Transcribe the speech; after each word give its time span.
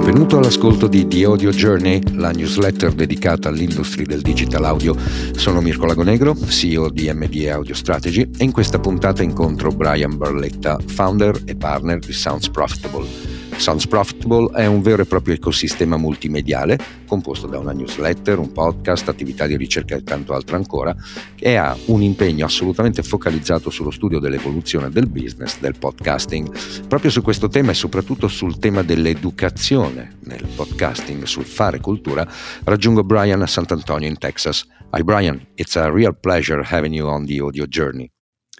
Benvenuto 0.00 0.38
all'ascolto 0.38 0.86
di 0.88 1.06
The 1.06 1.24
Audio 1.24 1.50
Journey, 1.50 2.00
la 2.14 2.30
newsletter 2.30 2.94
dedicata 2.94 3.50
all'industria 3.50 4.06
del 4.06 4.22
digital 4.22 4.64
audio. 4.64 4.96
Sono 5.36 5.60
Mirko 5.60 5.84
Lagonegro, 5.84 6.34
CEO 6.34 6.88
di 6.88 7.12
MDE 7.12 7.50
Audio 7.50 7.74
Strategy 7.74 8.28
e 8.38 8.44
in 8.44 8.50
questa 8.50 8.80
puntata 8.80 9.22
incontro 9.22 9.70
Brian 9.70 10.16
Barletta, 10.16 10.78
founder 10.84 11.42
e 11.44 11.54
partner 11.54 11.98
di 11.98 12.14
Sounds 12.14 12.48
Profitable 12.48 13.29
Sounds 13.60 13.86
Profitable 13.86 14.50
è 14.54 14.64
un 14.64 14.80
vero 14.80 15.02
e 15.02 15.04
proprio 15.04 15.34
ecosistema 15.34 15.98
multimediale 15.98 16.78
composto 17.06 17.46
da 17.46 17.58
una 17.58 17.72
newsletter, 17.72 18.38
un 18.38 18.52
podcast, 18.52 19.06
attività 19.10 19.46
di 19.46 19.58
ricerca 19.58 19.94
e 19.94 20.02
tanto 20.02 20.32
altro 20.32 20.56
ancora, 20.56 20.96
che 21.34 21.58
ha 21.58 21.76
un 21.86 22.00
impegno 22.00 22.46
assolutamente 22.46 23.02
focalizzato 23.02 23.68
sullo 23.68 23.90
studio 23.90 24.18
dell'evoluzione 24.18 24.88
del 24.88 25.08
business 25.08 25.58
del 25.58 25.76
podcasting. 25.78 26.86
Proprio 26.88 27.10
su 27.10 27.20
questo 27.20 27.48
tema 27.48 27.72
e 27.72 27.74
soprattutto 27.74 28.28
sul 28.28 28.58
tema 28.58 28.82
dell'educazione 28.82 30.16
nel 30.20 30.46
podcasting, 30.56 31.24
sul 31.24 31.44
fare 31.44 31.80
cultura, 31.80 32.26
raggiungo 32.64 33.04
Brian 33.04 33.42
a 33.42 33.46
Sant'Antonio 33.46 34.08
in 34.08 34.16
Texas. 34.16 34.66
Hi 34.96 35.02
Brian, 35.02 35.38
it's 35.56 35.76
a 35.76 35.92
real 35.92 36.16
pleasure 36.18 36.62
having 36.64 36.94
you 36.94 37.06
on 37.06 37.26
the 37.26 37.38
audio 37.40 37.66
journey. 37.66 38.10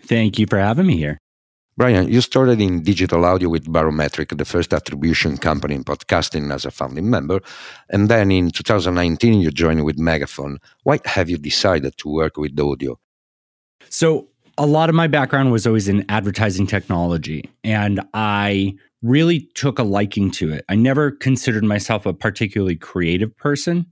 Thank 0.06 0.38
you 0.38 0.46
for 0.46 0.58
having 0.58 0.86
me 0.86 0.96
here. 0.96 1.16
Bryan, 1.80 2.12
you 2.12 2.20
started 2.20 2.60
in 2.60 2.82
digital 2.82 3.24
audio 3.24 3.48
with 3.48 3.64
Barometric, 3.72 4.36
the 4.36 4.44
first 4.44 4.74
attribution 4.74 5.38
company 5.38 5.74
in 5.74 5.82
podcasting 5.82 6.52
as 6.52 6.66
a 6.66 6.70
founding 6.70 7.08
member. 7.08 7.40
And 7.88 8.10
then 8.10 8.30
in 8.30 8.50
2019, 8.50 9.40
you 9.40 9.50
joined 9.50 9.86
with 9.86 9.98
Megaphone. 9.98 10.58
Why 10.82 11.00
have 11.06 11.30
you 11.30 11.38
decided 11.38 11.96
to 11.96 12.10
work 12.10 12.36
with 12.36 12.60
audio? 12.60 12.98
So, 13.88 14.28
a 14.58 14.66
lot 14.66 14.90
of 14.90 14.94
my 14.94 15.06
background 15.06 15.52
was 15.52 15.66
always 15.66 15.88
in 15.88 16.04
advertising 16.10 16.66
technology, 16.66 17.48
and 17.64 18.02
I 18.12 18.74
really 19.00 19.48
took 19.54 19.78
a 19.78 19.82
liking 19.82 20.30
to 20.32 20.52
it. 20.52 20.66
I 20.68 20.74
never 20.74 21.10
considered 21.10 21.64
myself 21.64 22.04
a 22.04 22.12
particularly 22.12 22.76
creative 22.76 23.34
person, 23.38 23.86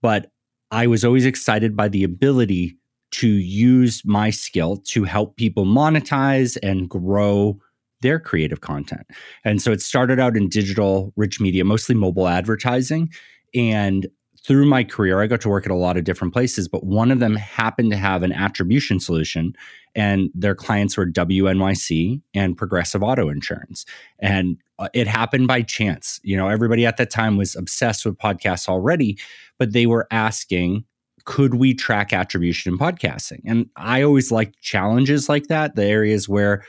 but 0.00 0.30
I 0.70 0.86
was 0.86 1.04
always 1.04 1.26
excited 1.26 1.76
by 1.76 1.88
the 1.88 2.04
ability 2.04 2.78
to 3.10 3.28
use 3.28 4.02
my 4.04 4.30
skill 4.30 4.76
to 4.76 5.04
help 5.04 5.36
people 5.36 5.64
monetize 5.64 6.56
and 6.62 6.88
grow 6.88 7.58
their 8.00 8.20
creative 8.20 8.60
content. 8.60 9.06
And 9.44 9.60
so 9.60 9.72
it 9.72 9.80
started 9.80 10.20
out 10.20 10.36
in 10.36 10.48
digital 10.48 11.12
rich 11.16 11.40
media, 11.40 11.64
mostly 11.64 11.94
mobile 11.94 12.28
advertising. 12.28 13.10
And 13.54 14.06
through 14.44 14.66
my 14.66 14.84
career, 14.84 15.20
I 15.20 15.26
got 15.26 15.40
to 15.42 15.48
work 15.48 15.66
at 15.66 15.72
a 15.72 15.76
lot 15.76 15.96
of 15.96 16.04
different 16.04 16.32
places, 16.32 16.68
but 16.68 16.84
one 16.84 17.10
of 17.10 17.18
them 17.18 17.34
happened 17.34 17.90
to 17.90 17.96
have 17.96 18.22
an 18.22 18.32
attribution 18.32 19.00
solution, 19.00 19.52
and 19.94 20.30
their 20.34 20.54
clients 20.54 20.96
were 20.96 21.06
WNYC 21.06 22.22
and 22.34 22.56
Progressive 22.56 23.02
Auto 23.02 23.28
Insurance. 23.28 23.84
And 24.20 24.56
uh, 24.78 24.88
it 24.94 25.06
happened 25.06 25.48
by 25.48 25.62
chance. 25.62 26.20
You 26.22 26.36
know, 26.36 26.48
everybody 26.48 26.86
at 26.86 26.96
that 26.98 27.10
time 27.10 27.36
was 27.36 27.56
obsessed 27.56 28.06
with 28.06 28.16
podcasts 28.16 28.68
already, 28.68 29.18
but 29.58 29.72
they 29.72 29.86
were 29.86 30.06
asking 30.10 30.84
could 31.24 31.54
we 31.54 31.74
track 31.74 32.12
attribution 32.12 32.72
in 32.72 32.78
podcasting? 32.78 33.40
And 33.46 33.68
I 33.76 34.02
always 34.02 34.30
like 34.30 34.54
challenges 34.60 35.28
like 35.28 35.48
that, 35.48 35.76
the 35.76 35.84
areas 35.84 36.28
where 36.28 36.64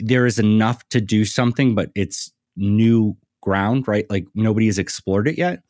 there 0.00 0.26
is 0.26 0.38
enough 0.38 0.88
to 0.90 1.00
do 1.00 1.24
something, 1.24 1.74
but 1.74 1.90
it's 1.94 2.32
new 2.56 3.16
ground, 3.42 3.88
right? 3.88 4.08
Like 4.10 4.26
nobody 4.34 4.66
has 4.66 4.78
explored 4.78 5.28
it 5.28 5.38
yet. 5.38 5.62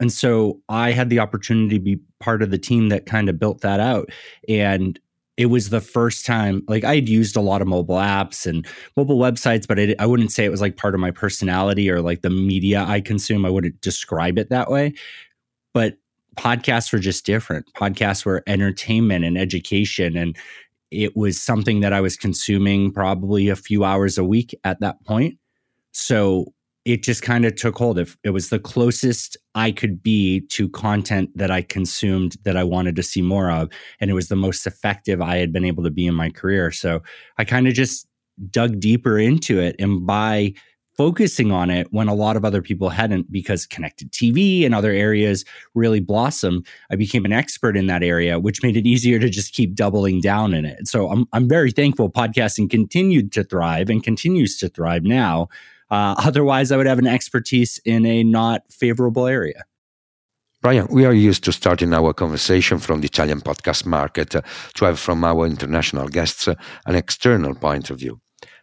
And 0.00 0.12
so 0.12 0.60
I 0.68 0.92
had 0.92 1.08
the 1.08 1.20
opportunity 1.20 1.78
to 1.78 1.84
be 1.84 2.00
part 2.20 2.42
of 2.42 2.50
the 2.50 2.58
team 2.58 2.88
that 2.88 3.06
kind 3.06 3.28
of 3.28 3.38
built 3.38 3.60
that 3.60 3.80
out. 3.80 4.10
And 4.48 4.98
it 5.36 5.46
was 5.46 5.70
the 5.70 5.80
first 5.80 6.26
time, 6.26 6.62
like 6.68 6.84
I 6.84 6.94
had 6.94 7.08
used 7.08 7.36
a 7.36 7.40
lot 7.40 7.62
of 7.62 7.68
mobile 7.68 7.96
apps 7.96 8.46
and 8.46 8.66
mobile 8.96 9.18
websites, 9.18 9.66
but 9.66 9.80
I, 9.80 9.94
I 9.98 10.06
wouldn't 10.06 10.32
say 10.32 10.44
it 10.44 10.50
was 10.50 10.60
like 10.60 10.76
part 10.76 10.94
of 10.94 11.00
my 11.00 11.10
personality 11.10 11.90
or 11.90 12.00
like 12.00 12.22
the 12.22 12.30
media 12.30 12.84
I 12.86 13.00
consume. 13.00 13.44
I 13.44 13.50
wouldn't 13.50 13.80
describe 13.80 14.38
it 14.38 14.50
that 14.50 14.70
way. 14.70 14.94
But 15.72 15.96
podcasts 16.36 16.92
were 16.92 16.98
just 16.98 17.26
different. 17.26 17.66
Podcasts 17.74 18.24
were 18.24 18.42
entertainment 18.46 19.24
and 19.24 19.38
education. 19.38 20.16
And 20.16 20.36
it 20.90 21.16
was 21.16 21.40
something 21.40 21.80
that 21.80 21.92
I 21.92 22.00
was 22.00 22.16
consuming 22.16 22.92
probably 22.92 23.48
a 23.48 23.56
few 23.56 23.84
hours 23.84 24.18
a 24.18 24.24
week 24.24 24.54
at 24.64 24.80
that 24.80 25.04
point. 25.04 25.38
So 25.92 26.52
it 26.84 27.02
just 27.02 27.22
kind 27.22 27.44
of 27.44 27.54
took 27.56 27.76
hold. 27.76 27.98
If 27.98 28.16
it 28.24 28.30
was 28.30 28.50
the 28.50 28.58
closest 28.58 29.36
I 29.54 29.72
could 29.72 30.02
be 30.02 30.42
to 30.48 30.68
content 30.68 31.30
that 31.34 31.50
I 31.50 31.62
consumed 31.62 32.36
that 32.44 32.56
I 32.56 32.64
wanted 32.64 32.94
to 32.96 33.02
see 33.02 33.22
more 33.22 33.50
of, 33.50 33.70
and 34.00 34.10
it 34.10 34.14
was 34.14 34.28
the 34.28 34.36
most 34.36 34.66
effective 34.66 35.22
I 35.22 35.36
had 35.36 35.52
been 35.52 35.64
able 35.64 35.82
to 35.84 35.90
be 35.90 36.06
in 36.06 36.14
my 36.14 36.30
career. 36.30 36.70
So 36.70 37.02
I 37.38 37.44
kind 37.44 37.66
of 37.66 37.74
just 37.74 38.06
dug 38.50 38.80
deeper 38.80 39.18
into 39.18 39.60
it. 39.60 39.76
And 39.78 40.06
by 40.06 40.54
focusing 40.96 41.50
on 41.50 41.70
it 41.70 41.92
when 41.92 42.08
a 42.08 42.14
lot 42.14 42.36
of 42.36 42.44
other 42.44 42.62
people 42.62 42.88
hadn't 42.88 43.30
because 43.30 43.66
connected 43.66 44.12
TV 44.12 44.64
and 44.64 44.74
other 44.74 44.92
areas 44.92 45.44
really 45.74 46.00
blossomed. 46.00 46.66
I 46.90 46.96
became 46.96 47.24
an 47.24 47.32
expert 47.32 47.76
in 47.76 47.86
that 47.88 48.02
area, 48.02 48.38
which 48.38 48.62
made 48.62 48.76
it 48.76 48.86
easier 48.86 49.18
to 49.18 49.28
just 49.28 49.54
keep 49.54 49.74
doubling 49.74 50.20
down 50.20 50.54
in 50.54 50.64
it. 50.64 50.86
So 50.88 51.10
I'm, 51.10 51.26
I'm 51.32 51.48
very 51.48 51.70
thankful 51.70 52.10
podcasting 52.10 52.70
continued 52.70 53.32
to 53.32 53.44
thrive 53.44 53.90
and 53.90 54.02
continues 54.02 54.56
to 54.58 54.68
thrive 54.68 55.04
now. 55.04 55.48
Uh, 55.90 56.14
otherwise, 56.24 56.72
I 56.72 56.76
would 56.76 56.86
have 56.86 56.98
an 56.98 57.06
expertise 57.06 57.80
in 57.84 58.06
a 58.06 58.24
not 58.24 58.62
favorable 58.70 59.26
area. 59.26 59.64
Bryan, 60.62 60.86
we 60.88 61.04
are 61.04 61.12
used 61.12 61.44
to 61.44 61.52
starting 61.52 61.92
our 61.92 62.14
conversation 62.14 62.78
from 62.78 63.02
the 63.02 63.06
Italian 63.06 63.42
podcast 63.42 63.84
market 63.84 64.34
uh, 64.34 64.40
to 64.76 64.86
have 64.86 64.98
from 64.98 65.22
our 65.22 65.44
international 65.44 66.08
guests 66.08 66.48
uh, 66.48 66.54
an 66.86 66.94
external 66.94 67.54
point 67.54 67.90
of 67.90 67.98
view. 67.98 68.18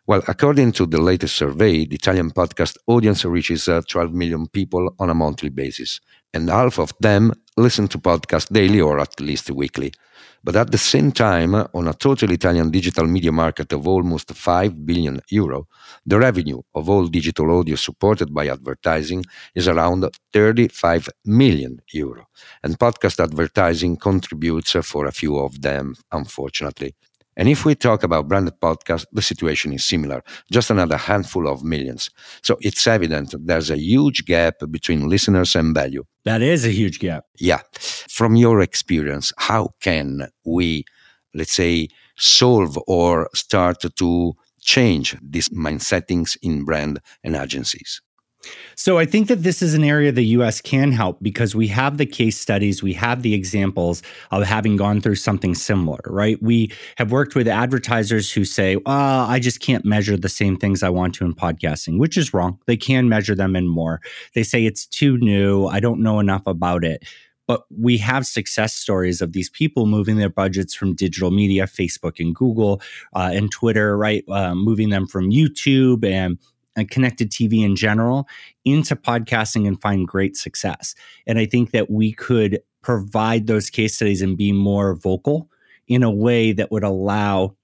Well, 0.07 0.23
according 0.27 0.71
to 0.73 0.85
the 0.85 0.99
latest 0.99 1.35
survey, 1.35 1.85
the 1.85 1.95
Italian 1.95 2.31
podcast 2.31 2.75
audience 2.87 3.23
reaches 3.23 3.67
uh, 3.67 3.81
12 3.87 4.13
million 4.13 4.47
people 4.47 4.95
on 4.99 5.09
a 5.09 5.13
monthly 5.13 5.49
basis, 5.49 5.99
and 6.33 6.49
half 6.49 6.79
of 6.79 6.91
them 6.99 7.33
listen 7.55 7.87
to 7.89 7.99
podcasts 7.99 8.51
daily 8.51 8.81
or 8.81 8.99
at 8.99 9.19
least 9.19 9.51
weekly. 9.51 9.93
But 10.43 10.55
at 10.55 10.71
the 10.71 10.77
same 10.79 11.11
time, 11.11 11.53
on 11.53 11.87
a 11.87 11.93
total 11.93 12.31
Italian 12.31 12.71
digital 12.71 13.05
media 13.05 13.31
market 13.31 13.71
of 13.73 13.87
almost 13.87 14.33
5 14.33 14.85
billion 14.87 15.21
euro, 15.29 15.67
the 16.03 16.17
revenue 16.17 16.61
of 16.73 16.89
all 16.89 17.05
digital 17.07 17.59
audio 17.59 17.75
supported 17.75 18.33
by 18.33 18.47
advertising 18.47 19.23
is 19.53 19.67
around 19.67 20.09
35 20.33 21.09
million 21.25 21.79
euro. 21.93 22.25
And 22.63 22.79
podcast 22.79 23.23
advertising 23.23 23.97
contributes 23.97 24.71
for 24.83 25.05
a 25.05 25.11
few 25.11 25.37
of 25.37 25.61
them, 25.61 25.93
unfortunately. 26.11 26.95
And 27.37 27.47
if 27.47 27.65
we 27.65 27.75
talk 27.75 28.03
about 28.03 28.27
branded 28.27 28.59
podcasts, 28.61 29.05
the 29.11 29.21
situation 29.21 29.73
is 29.73 29.85
similar, 29.85 30.23
just 30.51 30.69
another 30.69 30.97
handful 30.97 31.47
of 31.47 31.63
millions. 31.63 32.09
So 32.41 32.57
it's 32.61 32.85
evident 32.85 33.33
there's 33.39 33.69
a 33.69 33.77
huge 33.77 34.25
gap 34.25 34.55
between 34.69 35.07
listeners 35.07 35.55
and 35.55 35.73
value. 35.73 36.03
That 36.25 36.41
is 36.41 36.65
a 36.65 36.71
huge 36.71 36.99
gap. 36.99 37.25
Yeah. 37.37 37.61
From 38.09 38.35
your 38.35 38.61
experience, 38.61 39.31
how 39.37 39.69
can 39.79 40.27
we, 40.45 40.85
let's 41.33 41.53
say, 41.53 41.87
solve 42.17 42.77
or 42.85 43.29
start 43.33 43.81
to 43.95 44.33
change 44.59 45.17
these 45.21 45.49
mindsettings 45.49 46.37
in 46.41 46.65
brand 46.65 46.99
and 47.23 47.35
agencies? 47.35 48.01
So 48.75 48.97
I 48.97 49.05
think 49.05 49.27
that 49.27 49.43
this 49.43 49.61
is 49.61 49.73
an 49.73 49.83
area 49.83 50.11
the 50.11 50.25
US 50.37 50.61
can 50.61 50.91
help 50.91 51.17
because 51.21 51.55
we 51.55 51.67
have 51.67 51.97
the 51.97 52.05
case 52.05 52.39
studies, 52.39 52.81
we 52.81 52.93
have 52.93 53.21
the 53.21 53.33
examples 53.33 54.01
of 54.31 54.43
having 54.43 54.75
gone 54.75 55.01
through 55.01 55.15
something 55.15 55.55
similar, 55.55 55.99
right? 56.07 56.41
We 56.41 56.71
have 56.97 57.11
worked 57.11 57.35
with 57.35 57.47
advertisers 57.47 58.31
who 58.31 58.45
say, 58.45 58.77
oh, 58.77 58.81
I 58.85 59.39
just 59.39 59.59
can't 59.59 59.85
measure 59.85 60.17
the 60.17 60.29
same 60.29 60.57
things 60.57 60.83
I 60.83 60.89
want 60.89 61.15
to 61.15 61.25
in 61.25 61.33
podcasting, 61.33 61.99
which 61.99 62.17
is 62.17 62.33
wrong. 62.33 62.59
They 62.65 62.77
can 62.77 63.09
measure 63.09 63.35
them 63.35 63.55
and 63.55 63.69
more. 63.69 64.01
They 64.33 64.43
say 64.43 64.65
it's 64.65 64.85
too 64.85 65.17
new, 65.17 65.67
I 65.67 65.79
don't 65.79 66.01
know 66.01 66.19
enough 66.19 66.43
about 66.47 66.83
it. 66.83 67.03
But 67.47 67.63
we 67.69 67.97
have 67.97 68.25
success 68.25 68.73
stories 68.73 69.21
of 69.21 69.33
these 69.33 69.49
people 69.49 69.85
moving 69.85 70.15
their 70.15 70.29
budgets 70.29 70.73
from 70.73 70.95
digital 70.95 71.31
media, 71.31 71.65
Facebook 71.65 72.19
and 72.19 72.33
Google 72.33 72.81
uh, 73.13 73.31
and 73.33 73.51
Twitter, 73.51 73.97
right? 73.97 74.23
Uh, 74.29 74.55
moving 74.55 74.89
them 74.89 75.05
from 75.05 75.31
YouTube 75.31 76.05
and 76.05 76.37
and 76.75 76.89
connected 76.89 77.31
TV 77.31 77.63
in 77.63 77.75
general 77.75 78.27
into 78.65 78.95
podcasting 78.95 79.67
and 79.67 79.81
find 79.81 80.07
great 80.07 80.37
success. 80.37 80.95
And 81.27 81.37
I 81.37 81.45
think 81.45 81.71
that 81.71 81.89
we 81.89 82.13
could 82.13 82.61
provide 82.81 83.47
those 83.47 83.69
case 83.69 83.95
studies 83.95 84.21
and 84.21 84.37
be 84.37 84.51
more 84.51 84.95
vocal 84.95 85.49
in 85.87 86.03
a 86.03 86.11
way 86.11 86.51
that 86.53 86.71
would 86.71 86.83
allow, 86.83 87.55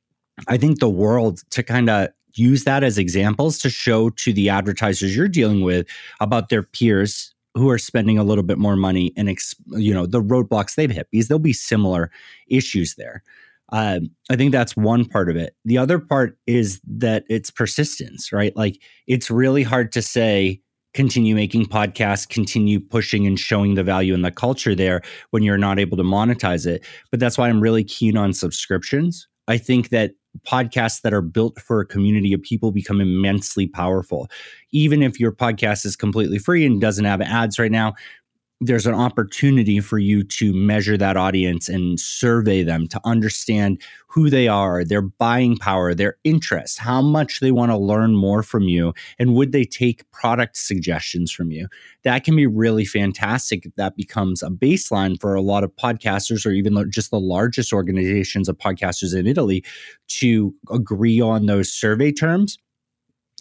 I 0.48 0.58
think, 0.58 0.80
the 0.80 0.90
world 0.90 1.42
to 1.52 1.64
kind 1.64 1.90
of 1.90 2.10
use 2.34 2.66
that 2.66 2.84
as 2.84 2.98
examples 2.98 3.58
to 3.60 3.70
show 3.70 4.10
to 4.12 4.34
the 4.34 4.50
advertisers 4.50 5.16
you're 5.16 5.28
dealing 5.28 5.62
with 5.62 5.88
about 6.20 6.50
their 6.50 6.64
peers 6.64 7.34
who 7.56 7.70
are 7.70 7.80
spending 7.80 8.20
a 8.20 8.24
little 8.24 8.44
bit 8.44 8.60
more 8.60 8.76
money 8.76 9.12
and 9.18 9.36
you 9.70 9.94
know 9.94 10.06
the 10.06 10.22
roadblocks 10.22 10.76
they've 10.76 10.92
hit 10.92 11.08
because 11.12 11.28
there'll 11.28 11.40
be 11.40 11.54
similar 11.54 12.12
issues 12.48 12.96
there 12.96 13.24
um, 13.70 14.10
I 14.30 14.36
think 14.36 14.52
that's 14.52 14.78
one 14.78 15.06
part 15.06 15.30
of 15.30 15.36
it. 15.36 15.56
The 15.66 15.78
other 15.78 16.00
part 16.00 16.38
is 16.48 16.80
that 16.88 17.24
it's 17.30 17.52
persistence, 17.52 18.32
right? 18.32 18.56
Like 18.56 18.82
it's 19.08 19.30
really 19.30 19.64
hard 19.64 19.92
to 19.94 20.02
say, 20.02 20.62
continue 20.94 21.36
making 21.36 21.66
podcasts, 21.66 22.28
continue 22.28 22.80
pushing 22.80 23.28
and 23.28 23.40
showing 23.40 23.76
the 23.76 23.84
value 23.84 24.14
and 24.14 24.26
the 24.26 24.32
culture 24.32 24.74
there 24.74 25.02
when 25.30 25.44
you're 25.44 25.58
not 25.58 25.80
able 25.80 25.98
to 25.98 26.04
monetize 26.04 26.66
it. 26.66 26.84
But 27.12 27.20
that's 27.20 27.38
why 27.38 27.50
I'm 27.50 27.62
really 27.62 27.84
keen 27.84 28.18
on 28.18 28.34
subscriptions. 28.34 29.28
I 29.48 29.58
think 29.58 29.90
that 29.90 30.12
podcasts 30.48 31.02
that 31.02 31.14
are 31.14 31.22
built 31.22 31.60
for 31.60 31.80
a 31.80 31.86
community 31.86 32.34
of 32.34 32.42
people 32.42 32.72
become 32.72 33.02
immensely 33.02 33.68
powerful. 33.68 34.28
Even 34.72 35.04
if 35.04 35.20
your 35.20 35.32
podcast 35.32 35.86
is 35.86 35.96
completely 35.96 36.38
free 36.40 36.66
and 36.66 36.82
doesn't 36.82 37.06
have 37.06 37.22
ads 37.22 37.60
right 37.60 37.72
now, 37.72 37.94
there's 38.60 38.88
an 38.88 38.96
opportunity 38.96 39.80
for 39.80 40.00
you 40.00 40.24
to 40.24 40.52
measure 40.52 40.98
that 40.98 41.16
audience 41.16 41.70
and 41.70 42.00
survey 42.00 42.64
them 42.64 42.88
to 42.88 43.00
understand 43.06 43.80
who 44.08 44.32
they 44.32 44.48
are, 44.48 44.84
their 44.84 45.02
buying 45.02 45.58
power, 45.58 45.94
their 45.94 46.18
interests, 46.24 46.78
how 46.78 47.02
much 47.02 47.40
they 47.40 47.52
want 47.52 47.72
to 47.72 47.78
learn 47.78 48.16
more 48.16 48.42
from 48.42 48.64
you, 48.64 48.94
and 49.20 49.36
would 49.36 49.52
they 49.52 49.64
take 49.64 50.10
product 50.12 50.58
suggestions 50.58 51.32
from 51.32 51.52
you. 51.52 51.68
That 52.04 52.24
can 52.24 52.36
be 52.36 52.48
really 52.48 52.86
fantastic. 52.86 53.68
That 53.76 53.96
becomes 53.96 54.42
a 54.42 54.50
baseline 54.50 55.20
for 55.22 55.36
a 55.36 55.42
lot 55.42 55.64
of 55.64 55.76
podcasters 55.76 56.46
or 56.46 56.52
even 56.52 56.90
just 56.90 57.12
the 57.12 57.20
largest 57.20 57.72
organizations 57.72 58.50
of 58.50 58.58
podcasters 58.58 59.16
in 59.16 59.28
Italy 59.28 59.64
to 60.08 60.56
agree 60.72 61.22
on 61.22 61.46
those 61.46 61.72
survey 61.72 62.12
terms 62.12 62.58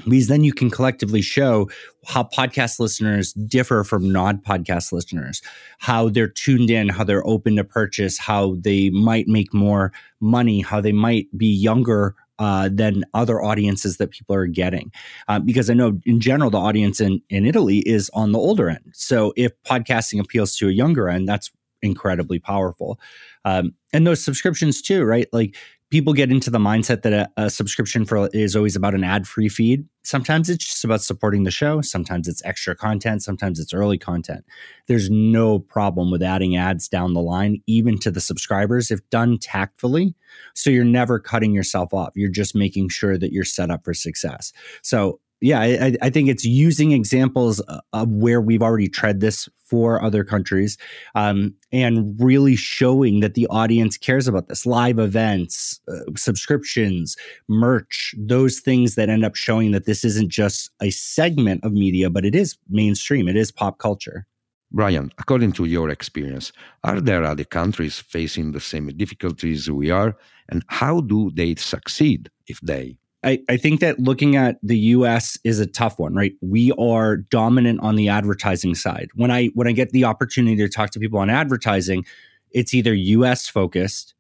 because 0.04 0.28
then 0.28 0.44
you 0.44 0.52
can 0.52 0.70
collectively 0.70 1.22
show 1.22 1.70
how 2.06 2.24
podcast 2.24 2.78
listeners 2.78 3.32
differ 3.32 3.82
from 3.82 4.12
non 4.12 4.38
podcast 4.38 4.92
listeners, 4.92 5.42
how 5.78 6.08
they're 6.08 6.28
tuned 6.28 6.70
in, 6.70 6.88
how 6.88 7.02
they're 7.02 7.26
open 7.26 7.56
to 7.56 7.64
purchase, 7.64 8.18
how 8.18 8.56
they 8.60 8.90
might 8.90 9.26
make 9.26 9.54
more 9.54 9.92
money, 10.20 10.60
how 10.60 10.80
they 10.80 10.92
might 10.92 11.26
be 11.36 11.46
younger 11.46 12.14
uh, 12.38 12.68
than 12.70 13.04
other 13.14 13.42
audiences 13.42 13.96
that 13.96 14.10
people 14.10 14.34
are 14.34 14.46
getting. 14.46 14.92
Uh, 15.28 15.38
because 15.38 15.70
I 15.70 15.74
know 15.74 15.98
in 16.04 16.20
general, 16.20 16.50
the 16.50 16.58
audience 16.58 17.00
in, 17.00 17.22
in 17.30 17.46
Italy 17.46 17.78
is 17.78 18.10
on 18.12 18.32
the 18.32 18.38
older 18.38 18.68
end. 18.68 18.92
So 18.92 19.32
if 19.36 19.52
podcasting 19.64 20.20
appeals 20.20 20.54
to 20.56 20.68
a 20.68 20.72
younger 20.72 21.08
end, 21.08 21.26
that's 21.26 21.50
incredibly 21.82 22.38
powerful. 22.38 23.00
Um, 23.44 23.74
and 23.92 24.06
those 24.06 24.22
subscriptions 24.22 24.82
too, 24.82 25.04
right? 25.04 25.26
Like 25.32 25.56
people 25.90 26.12
get 26.12 26.30
into 26.30 26.50
the 26.50 26.58
mindset 26.58 27.02
that 27.02 27.12
a, 27.12 27.30
a 27.36 27.50
subscription 27.50 28.04
for 28.04 28.28
is 28.32 28.56
always 28.56 28.74
about 28.74 28.94
an 28.94 29.04
ad-free 29.04 29.48
feed. 29.48 29.86
Sometimes 30.02 30.50
it's 30.50 30.64
just 30.64 30.84
about 30.84 31.02
supporting 31.02 31.44
the 31.44 31.50
show. 31.50 31.80
Sometimes 31.80 32.28
it's 32.28 32.44
extra 32.44 32.74
content. 32.74 33.22
Sometimes 33.22 33.58
it's 33.58 33.74
early 33.74 33.98
content. 33.98 34.44
There's 34.86 35.10
no 35.10 35.58
problem 35.58 36.10
with 36.10 36.22
adding 36.22 36.56
ads 36.56 36.88
down 36.88 37.14
the 37.14 37.22
line, 37.22 37.62
even 37.66 37.98
to 38.00 38.10
the 38.10 38.20
subscribers, 38.20 38.90
if 38.90 39.00
done 39.10 39.38
tactfully. 39.38 40.14
So 40.54 40.70
you're 40.70 40.84
never 40.84 41.18
cutting 41.18 41.52
yourself 41.52 41.94
off. 41.94 42.12
You're 42.14 42.30
just 42.30 42.54
making 42.54 42.88
sure 42.88 43.18
that 43.18 43.32
you're 43.32 43.44
set 43.44 43.70
up 43.70 43.84
for 43.84 43.94
success. 43.94 44.52
So 44.82 45.20
yeah, 45.40 45.60
I, 45.60 45.96
I, 46.00 46.10
think 46.10 46.28
it's 46.28 46.44
using 46.44 46.92
examples 46.92 47.60
uh, 47.68 47.80
of 47.92 48.08
where 48.08 48.40
we've 48.40 48.62
already 48.62 48.88
tread 48.88 49.20
this 49.20 49.48
for 49.64 50.02
other 50.02 50.24
countries 50.24 50.78
um, 51.14 51.54
and 51.72 52.18
really 52.18 52.56
showing 52.56 53.20
that 53.20 53.34
the 53.34 53.46
audience 53.48 53.98
cares 53.98 54.28
about 54.28 54.48
this 54.48 54.64
live 54.64 54.98
events, 54.98 55.80
uh, 55.88 56.10
subscriptions, 56.16 57.16
merch, 57.48 58.14
those 58.16 58.60
things 58.60 58.94
that 58.94 59.10
end 59.10 59.24
up 59.24 59.34
showing 59.34 59.72
that 59.72 59.84
this 59.84 60.04
isn't 60.04 60.30
just 60.30 60.70
a 60.80 60.90
segment 60.90 61.62
of 61.64 61.72
media, 61.72 62.08
but 62.08 62.24
it 62.24 62.34
is 62.34 62.56
mainstream, 62.70 63.28
it 63.28 63.36
is 63.36 63.52
pop 63.52 63.78
culture. 63.78 64.26
Bryan, 64.72 65.12
according 65.18 65.52
to 65.52 65.64
your 65.64 65.90
experience, 65.90 66.52
are 66.82 67.00
there 67.00 67.24
other 67.24 67.44
countries 67.44 68.00
facing 68.00 68.52
the 68.52 68.60
same 68.60 68.88
difficulties 68.88 69.70
we 69.70 69.90
are? 69.90 70.16
And 70.48 70.64
how 70.68 71.00
do 71.00 71.30
they 71.34 71.54
succeed 71.56 72.30
if 72.46 72.60
they? 72.60 72.98
I, 73.26 73.40
I 73.48 73.56
think 73.56 73.80
that 73.80 73.98
looking 73.98 74.36
at 74.36 74.56
the 74.62 74.78
US 74.78 75.36
is 75.42 75.58
a 75.58 75.66
tough 75.66 75.98
one, 75.98 76.14
right? 76.14 76.32
We 76.40 76.72
are 76.78 77.16
dominant 77.16 77.80
on 77.80 77.96
the 77.96 78.08
advertising 78.08 78.76
side. 78.76 79.08
When 79.14 79.32
I 79.32 79.46
when 79.54 79.66
I 79.66 79.72
get 79.72 79.90
the 79.90 80.04
opportunity 80.04 80.56
to 80.58 80.68
talk 80.68 80.90
to 80.90 81.00
people 81.00 81.18
on 81.18 81.28
advertising, 81.28 82.06
it's 82.52 82.72
either 82.72 82.94
US 82.94 83.48
focused, 83.48 84.14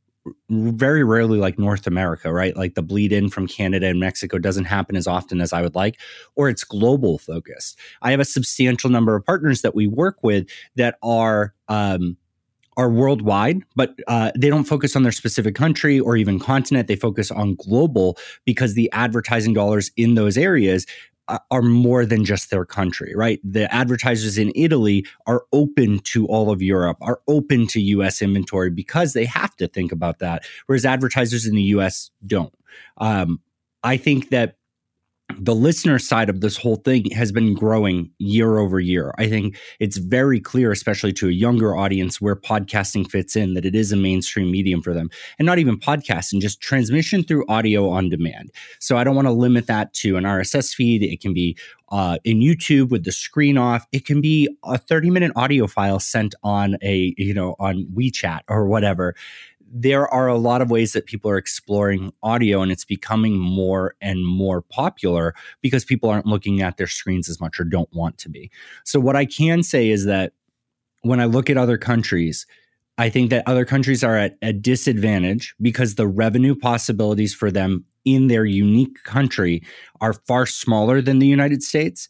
very 0.50 1.04
rarely 1.04 1.38
like 1.38 1.56
North 1.56 1.86
America, 1.86 2.32
right? 2.32 2.56
Like 2.56 2.74
the 2.74 2.82
bleed 2.82 3.12
in 3.12 3.28
from 3.28 3.46
Canada 3.46 3.86
and 3.86 4.00
Mexico 4.00 4.38
doesn't 4.38 4.64
happen 4.64 4.96
as 4.96 5.06
often 5.06 5.40
as 5.40 5.52
I 5.52 5.62
would 5.62 5.76
like, 5.76 6.00
or 6.34 6.48
it's 6.48 6.64
global 6.64 7.18
focused. 7.18 7.78
I 8.02 8.10
have 8.10 8.18
a 8.18 8.24
substantial 8.24 8.90
number 8.90 9.14
of 9.14 9.24
partners 9.24 9.62
that 9.62 9.76
we 9.76 9.86
work 9.86 10.18
with 10.24 10.48
that 10.74 10.98
are 11.00 11.54
um, 11.68 12.16
are 12.76 12.90
worldwide, 12.90 13.62
but 13.74 13.98
uh, 14.06 14.30
they 14.36 14.48
don't 14.50 14.64
focus 14.64 14.94
on 14.96 15.02
their 15.02 15.12
specific 15.12 15.54
country 15.54 15.98
or 15.98 16.16
even 16.16 16.38
continent. 16.38 16.88
They 16.88 16.96
focus 16.96 17.30
on 17.30 17.54
global 17.54 18.18
because 18.44 18.74
the 18.74 18.90
advertising 18.92 19.54
dollars 19.54 19.90
in 19.96 20.14
those 20.14 20.36
areas 20.36 20.86
uh, 21.28 21.38
are 21.50 21.62
more 21.62 22.06
than 22.06 22.24
just 22.24 22.50
their 22.50 22.64
country, 22.64 23.12
right? 23.16 23.40
The 23.42 23.72
advertisers 23.74 24.38
in 24.38 24.52
Italy 24.54 25.04
are 25.26 25.44
open 25.52 25.98
to 26.00 26.26
all 26.26 26.50
of 26.50 26.62
Europe, 26.62 26.98
are 27.00 27.20
open 27.26 27.66
to 27.68 27.80
US 27.80 28.22
inventory 28.22 28.70
because 28.70 29.12
they 29.12 29.24
have 29.24 29.56
to 29.56 29.66
think 29.66 29.90
about 29.90 30.20
that, 30.20 30.44
whereas 30.66 30.84
advertisers 30.84 31.46
in 31.46 31.54
the 31.54 31.62
US 31.62 32.10
don't. 32.26 32.54
Um, 32.98 33.40
I 33.82 33.96
think 33.96 34.30
that 34.30 34.56
the 35.38 35.54
listener 35.54 35.98
side 35.98 36.28
of 36.30 36.40
this 36.40 36.56
whole 36.56 36.76
thing 36.76 37.10
has 37.10 37.32
been 37.32 37.54
growing 37.54 38.10
year 38.18 38.58
over 38.58 38.78
year. 38.78 39.12
I 39.18 39.28
think 39.28 39.56
it's 39.80 39.96
very 39.96 40.40
clear, 40.40 40.70
especially 40.70 41.12
to 41.14 41.28
a 41.28 41.32
younger 41.32 41.76
audience, 41.76 42.20
where 42.20 42.36
podcasting 42.36 43.10
fits 43.10 43.34
in, 43.34 43.54
that 43.54 43.64
it 43.64 43.74
is 43.74 43.90
a 43.90 43.96
mainstream 43.96 44.50
medium 44.50 44.82
for 44.82 44.94
them. 44.94 45.10
And 45.38 45.46
not 45.46 45.58
even 45.58 45.78
podcasting, 45.78 46.40
just 46.40 46.60
transmission 46.60 47.24
through 47.24 47.44
audio 47.48 47.88
on 47.88 48.08
demand. 48.08 48.52
So 48.78 48.96
I 48.96 49.04
don't 49.04 49.16
want 49.16 49.26
to 49.26 49.32
limit 49.32 49.66
that 49.66 49.92
to 49.94 50.16
an 50.16 50.24
RSS 50.24 50.74
feed. 50.74 51.02
It 51.02 51.20
can 51.20 51.34
be 51.34 51.56
uh, 51.90 52.18
in 52.24 52.38
YouTube 52.38 52.90
with 52.90 53.04
the 53.04 53.12
screen 53.12 53.58
off. 53.58 53.86
It 53.92 54.06
can 54.06 54.20
be 54.20 54.48
a 54.64 54.78
30 54.78 55.10
minute 55.10 55.32
audio 55.34 55.66
file 55.66 56.00
sent 56.00 56.34
on 56.44 56.76
a, 56.82 57.14
you 57.16 57.34
know, 57.34 57.56
on 57.58 57.86
WeChat 57.94 58.40
or 58.48 58.66
whatever 58.66 59.14
there 59.78 60.08
are 60.08 60.26
a 60.26 60.38
lot 60.38 60.62
of 60.62 60.70
ways 60.70 60.94
that 60.94 61.04
people 61.04 61.30
are 61.30 61.36
exploring 61.36 62.10
audio 62.22 62.62
and 62.62 62.72
it's 62.72 62.84
becoming 62.84 63.38
more 63.38 63.94
and 64.00 64.26
more 64.26 64.62
popular 64.62 65.34
because 65.60 65.84
people 65.84 66.08
aren't 66.08 66.26
looking 66.26 66.62
at 66.62 66.78
their 66.78 66.86
screens 66.86 67.28
as 67.28 67.40
much 67.40 67.60
or 67.60 67.64
don't 67.64 67.92
want 67.92 68.16
to 68.18 68.30
be. 68.30 68.50
So, 68.84 68.98
what 68.98 69.16
I 69.16 69.26
can 69.26 69.62
say 69.62 69.90
is 69.90 70.06
that 70.06 70.32
when 71.02 71.20
I 71.20 71.26
look 71.26 71.50
at 71.50 71.58
other 71.58 71.76
countries, 71.76 72.46
I 72.96 73.10
think 73.10 73.28
that 73.28 73.46
other 73.46 73.66
countries 73.66 74.02
are 74.02 74.16
at 74.16 74.38
a 74.40 74.54
disadvantage 74.54 75.54
because 75.60 75.96
the 75.96 76.08
revenue 76.08 76.54
possibilities 76.54 77.34
for 77.34 77.50
them 77.50 77.84
in 78.06 78.28
their 78.28 78.46
unique 78.46 79.02
country 79.04 79.62
are 80.00 80.14
far 80.14 80.46
smaller 80.46 81.02
than 81.02 81.18
the 81.18 81.26
United 81.26 81.62
States 81.62 82.08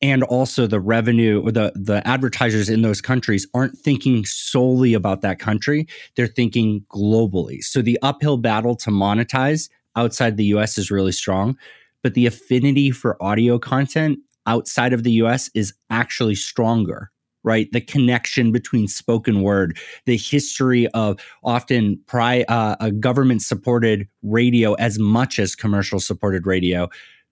and 0.00 0.22
also 0.24 0.66
the 0.66 0.80
revenue 0.80 1.42
or 1.44 1.50
the 1.52 1.72
the 1.74 2.06
advertisers 2.06 2.68
in 2.68 2.82
those 2.82 3.00
countries 3.00 3.46
aren't 3.54 3.76
thinking 3.76 4.24
solely 4.24 4.94
about 4.94 5.22
that 5.22 5.38
country. 5.38 5.86
They're 6.16 6.26
thinking 6.26 6.84
globally. 6.90 7.62
So 7.62 7.82
the 7.82 7.98
uphill 8.02 8.36
battle 8.36 8.76
to 8.76 8.90
monetize 8.90 9.68
outside 9.96 10.36
the 10.36 10.44
US 10.46 10.78
is 10.78 10.90
really 10.90 11.12
strong 11.12 11.56
but 12.02 12.14
the 12.14 12.26
affinity 12.26 12.90
for 12.90 13.22
audio 13.22 13.58
content 13.58 14.18
outside 14.46 14.92
of 14.92 15.02
the 15.02 15.12
US 15.12 15.50
is 15.54 15.74
actually 15.90 16.34
stronger 16.34 17.10
right? 17.44 17.70
The 17.72 17.80
connection 17.80 18.50
between 18.50 18.88
spoken 18.88 19.42
word 19.42 19.78
the 20.06 20.16
history 20.16 20.88
of 20.88 21.18
often 21.44 21.98
pri- 22.06 22.44
uh, 22.48 22.76
a 22.80 22.90
government 22.90 23.42
supported 23.42 24.08
radio 24.22 24.74
as 24.74 24.98
much 24.98 25.38
as 25.38 25.54
commercial 25.54 26.00
supported 26.00 26.46
radio 26.46 26.88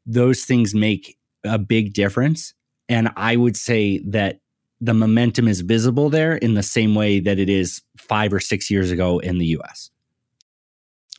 those 0.07 0.45
things 0.45 0.75
make 0.75 1.19
a 1.45 1.59
big 1.59 1.93
difference. 1.93 2.55
And 2.89 3.11
I 3.17 3.37
would 3.37 3.57
say 3.57 3.99
that 4.07 4.41
the 4.81 4.95
momentum 4.95 5.49
is 5.49 5.63
visible 5.63 6.11
there 6.11 6.37
in 6.37 6.55
the 6.55 6.63
same 6.63 6.95
way 6.95 7.21
that 7.21 7.39
it 7.39 7.49
is 7.49 7.83
five 7.97 8.33
or 8.33 8.41
six 8.41 8.71
years 8.71 8.91
ago 8.91 9.19
in 9.19 9.39
the 9.39 9.47
US. 9.59 9.91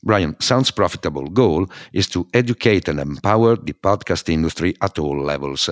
Bryan, 0.04 0.40
Sounds 0.40 0.72
Profitable 0.72 1.28
goal 1.28 1.68
is 1.92 2.08
to 2.08 2.28
educate 2.34 2.88
and 2.88 3.00
empower 3.00 3.56
the 3.56 3.74
podcast 3.74 4.30
industry 4.30 4.76
at 4.82 5.00
all 5.00 5.20
levels. 5.20 5.70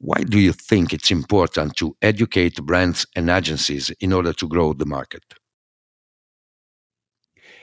Why 0.00 0.22
do 0.22 0.38
you 0.38 0.52
think 0.52 0.92
it's 0.92 1.10
important 1.10 1.76
to 1.76 1.96
educate 2.02 2.62
brands 2.62 3.06
and 3.16 3.30
agencies 3.30 3.90
in 4.00 4.12
order 4.12 4.32
to 4.34 4.46
grow 4.46 4.74
the 4.74 4.86
market? 4.86 5.24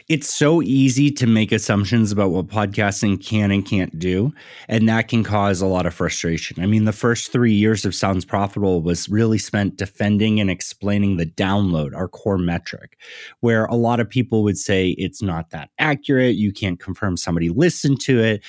It's 0.07 0.31
so 0.31 0.61
easy 0.61 1.09
to 1.09 1.25
make 1.25 1.51
assumptions 1.51 2.11
about 2.11 2.29
what 2.29 2.45
podcasting 2.45 3.23
can 3.23 3.49
and 3.49 3.65
can't 3.65 3.97
do. 3.97 4.31
And 4.67 4.87
that 4.87 5.07
can 5.07 5.23
cause 5.23 5.61
a 5.61 5.65
lot 5.65 5.87
of 5.87 5.95
frustration. 5.95 6.61
I 6.61 6.67
mean, 6.67 6.85
the 6.85 6.93
first 6.93 7.31
three 7.31 7.53
years 7.53 7.85
of 7.85 7.95
Sounds 7.95 8.23
Profitable 8.23 8.83
was 8.83 9.09
really 9.09 9.39
spent 9.39 9.77
defending 9.77 10.39
and 10.39 10.51
explaining 10.51 11.17
the 11.17 11.25
download, 11.25 11.95
our 11.95 12.07
core 12.07 12.37
metric, 12.37 12.99
where 13.39 13.65
a 13.65 13.75
lot 13.75 13.99
of 13.99 14.07
people 14.07 14.43
would 14.43 14.59
say 14.59 14.89
it's 14.91 15.23
not 15.23 15.49
that 15.49 15.71
accurate. 15.79 16.35
You 16.35 16.53
can't 16.53 16.79
confirm 16.79 17.17
somebody 17.17 17.49
listened 17.49 17.99
to 18.01 18.19
it 18.19 18.43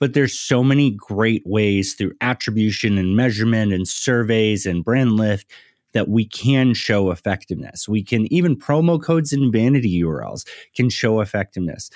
but 0.00 0.14
there's 0.14 0.36
so 0.36 0.64
many 0.64 0.90
great 0.90 1.44
ways 1.46 1.94
through 1.94 2.10
attribution 2.20 2.98
and 2.98 3.14
measurement 3.14 3.72
and 3.72 3.86
surveys 3.86 4.66
and 4.66 4.84
brand 4.84 5.12
lift 5.12 5.46
that 5.94 6.08
we 6.08 6.24
can 6.24 6.74
show 6.74 7.10
effectiveness. 7.10 7.88
We 7.88 8.02
can 8.02 8.32
even 8.32 8.56
promo 8.56 9.02
codes 9.02 9.32
and 9.32 9.52
vanity 9.52 10.02
URLs 10.02 10.46
can 10.74 10.90
show 10.90 11.20
effectiveness. 11.20 11.90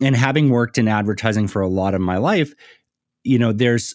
And 0.00 0.16
having 0.16 0.50
worked 0.50 0.78
in 0.78 0.88
advertising 0.88 1.48
for 1.48 1.62
a 1.62 1.68
lot 1.68 1.94
of 1.94 2.00
my 2.00 2.16
life, 2.16 2.54
you 3.24 3.38
know, 3.38 3.52
there's 3.52 3.94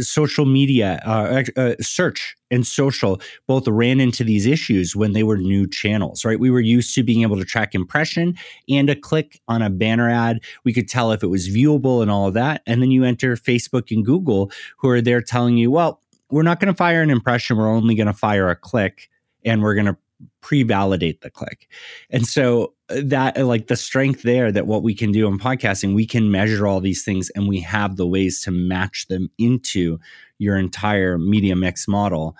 social 0.00 0.44
media, 0.44 1.00
uh, 1.04 1.44
uh, 1.56 1.74
search 1.80 2.36
and 2.50 2.66
social 2.66 3.20
both 3.46 3.68
ran 3.68 4.00
into 4.00 4.24
these 4.24 4.46
issues 4.46 4.96
when 4.96 5.12
they 5.12 5.22
were 5.22 5.36
new 5.36 5.66
channels, 5.66 6.24
right? 6.24 6.40
We 6.40 6.50
were 6.50 6.60
used 6.60 6.94
to 6.94 7.02
being 7.02 7.22
able 7.22 7.36
to 7.36 7.44
track 7.44 7.74
impression 7.74 8.36
and 8.68 8.90
a 8.90 8.96
click 8.96 9.40
on 9.48 9.62
a 9.62 9.70
banner 9.70 10.10
ad. 10.10 10.40
We 10.64 10.72
could 10.72 10.88
tell 10.88 11.12
if 11.12 11.22
it 11.22 11.28
was 11.28 11.48
viewable 11.48 12.02
and 12.02 12.10
all 12.10 12.26
of 12.26 12.34
that. 12.34 12.62
And 12.66 12.82
then 12.82 12.90
you 12.90 13.04
enter 13.04 13.36
Facebook 13.36 13.94
and 13.94 14.04
Google, 14.04 14.50
who 14.78 14.88
are 14.88 15.00
there 15.00 15.22
telling 15.22 15.56
you, 15.56 15.70
well, 15.70 16.00
we're 16.30 16.42
not 16.42 16.60
going 16.60 16.72
to 16.72 16.76
fire 16.76 17.02
an 17.02 17.10
impression. 17.10 17.56
We're 17.56 17.68
only 17.68 17.94
going 17.94 18.06
to 18.06 18.12
fire 18.12 18.48
a 18.48 18.56
click 18.56 19.08
and 19.44 19.62
we're 19.62 19.74
going 19.74 19.86
to 19.86 19.96
pre-validate 20.40 21.20
the 21.20 21.30
click. 21.30 21.68
And 22.10 22.26
so 22.26 22.74
uh, 22.90 23.00
that 23.04 23.38
uh, 23.38 23.46
like 23.46 23.68
the 23.68 23.76
strength 23.76 24.22
there 24.22 24.50
that 24.50 24.66
what 24.66 24.82
we 24.82 24.94
can 24.94 25.12
do 25.12 25.28
in 25.28 25.38
podcasting, 25.38 25.94
we 25.94 26.06
can 26.06 26.30
measure 26.30 26.66
all 26.66 26.80
these 26.80 27.04
things 27.04 27.30
and 27.30 27.48
we 27.48 27.60
have 27.60 27.96
the 27.96 28.06
ways 28.06 28.42
to 28.42 28.50
match 28.50 29.06
them 29.08 29.30
into 29.38 29.98
your 30.38 30.56
entire 30.56 31.18
media 31.18 31.54
mix 31.54 31.86
model. 31.86 32.36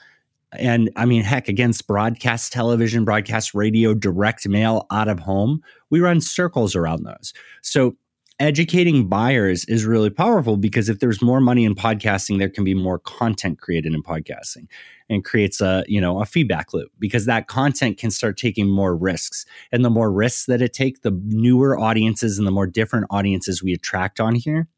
And 0.52 0.90
I 0.96 1.04
mean, 1.04 1.22
heck, 1.22 1.48
against 1.48 1.86
broadcast 1.86 2.52
television, 2.52 3.04
broadcast 3.04 3.54
radio, 3.54 3.94
direct 3.94 4.48
mail, 4.48 4.86
out 4.90 5.08
of 5.08 5.20
home, 5.20 5.62
we 5.90 6.00
run 6.00 6.20
circles 6.20 6.74
around 6.74 7.04
those. 7.04 7.34
So 7.62 7.96
educating 8.40 9.08
buyers 9.08 9.64
is 9.64 9.84
really 9.84 10.10
powerful 10.10 10.56
because 10.56 10.88
if 10.88 11.00
there's 11.00 11.20
more 11.20 11.40
money 11.40 11.64
in 11.64 11.74
podcasting, 11.74 12.38
there 12.38 12.48
can 12.48 12.64
be 12.64 12.74
more 12.74 12.98
content 13.00 13.60
created 13.60 13.92
in 13.94 14.02
podcasting 14.02 14.66
and 15.08 15.24
creates 15.24 15.60
a 15.60 15.84
you 15.88 16.00
know 16.00 16.20
a 16.20 16.26
feedback 16.26 16.72
loop 16.72 16.90
because 16.98 17.26
that 17.26 17.48
content 17.48 17.98
can 17.98 18.10
start 18.10 18.36
taking 18.36 18.68
more 18.68 18.96
risks. 18.96 19.44
And 19.72 19.84
the 19.84 19.90
more 19.90 20.12
risks 20.12 20.46
that 20.46 20.62
it 20.62 20.72
take 20.72 21.02
the 21.02 21.18
newer 21.24 21.78
audiences 21.78 22.38
and 22.38 22.46
the 22.46 22.52
more 22.52 22.66
different 22.66 23.06
audiences 23.10 23.62
we 23.62 23.72
attract 23.72 24.20
on 24.20 24.34
here 24.34 24.68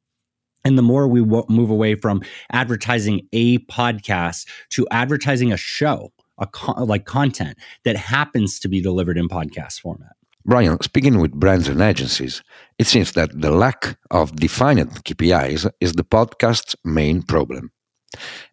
and 0.65 0.77
the 0.77 0.83
more 0.83 1.09
we 1.09 1.21
w- 1.21 1.45
move 1.49 1.71
away 1.71 1.95
from 1.95 2.23
advertising 2.53 3.27
a 3.33 3.59
podcast 3.61 4.47
to 4.71 4.87
advertising 4.91 5.53
a 5.53 5.57
show 5.57 6.13
a 6.39 6.85
like 6.85 7.05
content 7.05 7.59
that 7.85 7.97
happens 7.97 8.59
to 8.59 8.69
be 8.69 8.81
delivered 8.81 9.19
in 9.19 9.29
podcast 9.29 9.81
format 9.81 10.17
Bryan, 10.45 10.81
speaking 10.81 11.19
with 11.19 11.33
brands 11.33 11.69
and 11.69 11.81
agencies, 11.81 12.43
it 12.79 12.87
seems 12.87 13.13
that 13.13 13.31
the 13.41 13.51
lack 13.51 13.99
of 14.11 14.37
defined 14.37 14.91
KPIs 15.05 15.71
is 15.81 15.93
the 15.93 16.05
podcast's 16.05 16.77
main 16.85 17.23
problem. 17.23 17.71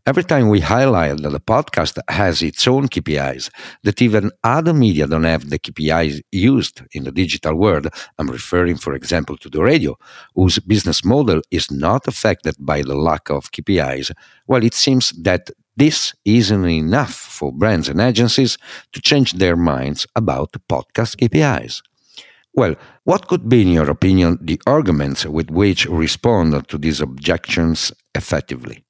Every 0.06 0.24
time 0.24 0.50
we 0.50 0.60
highlight 0.60 1.18
that 1.24 1.32
the 1.32 1.40
podcast 1.40 1.98
has 2.10 2.44
its 2.44 2.68
own 2.68 2.88
KPIs, 2.90 3.50
that 3.84 4.02
even 4.02 4.32
other 4.44 4.74
media 4.74 5.08
don't 5.08 5.24
have 5.24 5.50
the 5.50 5.58
KPIs 5.58 6.22
used 6.32 6.82
in 6.92 7.06
the 7.06 7.12
digital 7.12 7.56
world, 7.56 7.88
I'm 8.20 8.30
referring, 8.30 8.78
for 8.78 8.94
example, 8.94 9.36
to 9.38 9.50
the 9.50 9.62
radio, 9.64 9.98
whose 10.36 10.60
business 10.60 11.04
model 11.04 11.42
is 11.52 11.72
not 11.72 12.08
affected 12.08 12.56
by 12.60 12.84
the 12.84 12.96
lack 12.96 13.30
of 13.30 13.52
KPIs, 13.52 14.12
well, 14.46 14.64
it 14.64 14.76
seems 14.76 15.12
that 15.24 15.50
this 15.78 16.14
isn't 16.26 16.66
enough 16.66 17.14
for 17.14 17.52
brands 17.52 17.88
and 17.88 18.02
agencies 18.02 18.58
to 18.94 19.02
change 19.02 19.34
their 19.34 19.56
minds 19.56 20.06
about 20.16 20.52
podcast 20.70 21.18
KPIs. 21.18 21.82
Well, 22.54 22.76
what 23.04 23.28
could 23.28 23.48
be, 23.48 23.62
in 23.62 23.68
your 23.68 23.90
opinion, 23.90 24.40
the 24.42 24.60
arguments 24.66 25.26
with 25.26 25.52
which 25.52 25.86
respond 25.86 26.68
to 26.70 26.78
these 26.80 27.00
objections 27.00 27.92
effectively? 28.16 28.84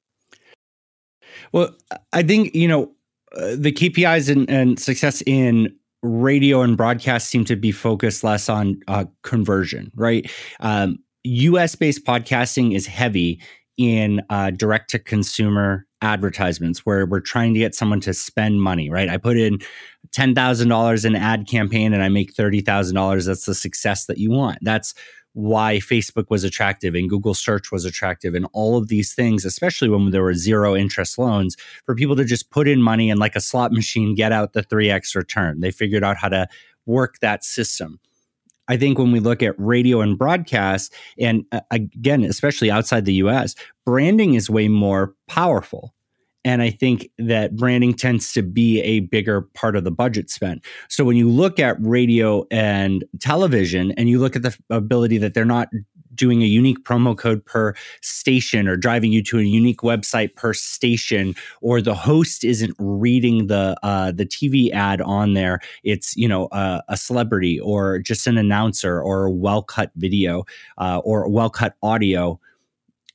Well, 1.52 1.76
I 2.14 2.22
think, 2.22 2.54
you 2.54 2.66
know, 2.66 2.90
uh, 3.36 3.56
the 3.58 3.72
KPIs 3.72 4.30
and, 4.30 4.48
and, 4.48 4.80
success 4.80 5.22
in 5.26 5.74
radio 6.02 6.62
and 6.62 6.78
broadcast 6.78 7.28
seem 7.28 7.44
to 7.44 7.56
be 7.56 7.72
focused 7.72 8.24
less 8.24 8.48
on 8.48 8.80
uh, 8.88 9.04
conversion, 9.22 9.92
right? 9.94 10.30
Um, 10.60 10.98
US 11.24 11.74
based 11.74 12.06
podcasting 12.06 12.74
is 12.74 12.86
heavy 12.86 13.40
in 13.76 14.22
uh, 14.30 14.50
direct 14.50 14.90
to 14.90 14.98
consumer 14.98 15.86
advertisements 16.02 16.86
where 16.86 17.06
we're 17.06 17.20
trying 17.20 17.54
to 17.54 17.60
get 17.60 17.74
someone 17.74 18.00
to 18.00 18.14
spend 18.14 18.62
money, 18.62 18.88
right? 18.88 19.08
I 19.08 19.16
put 19.16 19.36
in 19.36 19.58
$10,000 20.10 21.04
in 21.04 21.16
ad 21.16 21.46
campaign 21.48 21.92
and 21.92 22.02
I 22.02 22.08
make 22.08 22.34
$30,000. 22.34 23.26
That's 23.26 23.46
the 23.46 23.54
success 23.54 24.06
that 24.06 24.18
you 24.18 24.30
want. 24.30 24.58
That's 24.62 24.94
why 25.34 25.76
Facebook 25.76 26.30
was 26.30 26.42
attractive 26.42 26.94
and 26.94 27.08
Google 27.08 27.34
search 27.34 27.70
was 27.70 27.84
attractive 27.84 28.34
and 28.34 28.46
all 28.52 28.76
of 28.76 28.88
these 28.88 29.14
things, 29.14 29.44
especially 29.44 29.88
when 29.88 30.10
there 30.10 30.22
were 30.22 30.34
zero 30.34 30.74
interest 30.74 31.18
loans, 31.18 31.56
for 31.84 31.94
people 31.94 32.16
to 32.16 32.24
just 32.24 32.50
put 32.50 32.66
in 32.66 32.82
money 32.82 33.10
and 33.10 33.20
like 33.20 33.36
a 33.36 33.40
slot 33.40 33.72
machine 33.72 34.14
get 34.14 34.32
out 34.32 34.52
the 34.52 34.62
3x 34.62 35.14
return. 35.14 35.60
They 35.60 35.70
figured 35.70 36.02
out 36.02 36.16
how 36.16 36.28
to 36.28 36.48
work 36.86 37.18
that 37.20 37.44
system. 37.44 38.00
I 38.68 38.76
think 38.76 38.98
when 38.98 39.12
we 39.12 39.20
look 39.20 39.42
at 39.42 39.54
radio 39.58 40.00
and 40.00 40.18
broadcast, 40.18 40.94
and 41.18 41.44
uh, 41.52 41.60
again, 41.70 42.22
especially 42.24 42.70
outside 42.70 43.04
the 43.04 43.14
US, 43.14 43.54
branding 43.84 44.34
is 44.34 44.50
way 44.50 44.68
more 44.68 45.14
powerful. 45.28 45.94
And 46.44 46.62
I 46.62 46.70
think 46.70 47.10
that 47.18 47.56
branding 47.56 47.94
tends 47.94 48.32
to 48.32 48.42
be 48.42 48.80
a 48.80 49.00
bigger 49.00 49.42
part 49.42 49.76
of 49.76 49.84
the 49.84 49.90
budget 49.90 50.30
spent. 50.30 50.64
So 50.88 51.04
when 51.04 51.16
you 51.16 51.28
look 51.28 51.58
at 51.58 51.76
radio 51.80 52.46
and 52.50 53.04
television 53.20 53.92
and 53.92 54.08
you 54.08 54.18
look 54.18 54.36
at 54.36 54.42
the 54.42 54.56
ability 54.70 55.18
that 55.18 55.34
they're 55.34 55.44
not 55.44 55.68
doing 56.14 56.42
a 56.42 56.46
unique 56.46 56.82
promo 56.84 57.16
code 57.16 57.44
per 57.44 57.74
station 58.00 58.68
or 58.68 58.76
driving 58.76 59.12
you 59.12 59.22
to 59.22 59.38
a 59.38 59.42
unique 59.42 59.80
website 59.80 60.34
per 60.34 60.52
station 60.52 61.34
or 61.60 61.80
the 61.80 61.94
host 61.94 62.44
isn't 62.44 62.74
reading 62.78 63.46
the 63.46 63.76
uh, 63.82 64.12
the 64.12 64.26
TV 64.26 64.70
ad 64.72 65.00
on 65.00 65.34
there 65.34 65.60
it's 65.84 66.16
you 66.16 66.28
know 66.28 66.46
uh, 66.46 66.80
a 66.88 66.96
celebrity 66.96 67.60
or 67.60 67.98
just 67.98 68.26
an 68.26 68.38
announcer 68.38 69.00
or 69.00 69.26
a 69.26 69.30
well 69.30 69.62
cut 69.62 69.90
video 69.96 70.44
uh, 70.78 71.00
or 71.04 71.28
well 71.28 71.50
cut 71.50 71.74
audio 71.82 72.38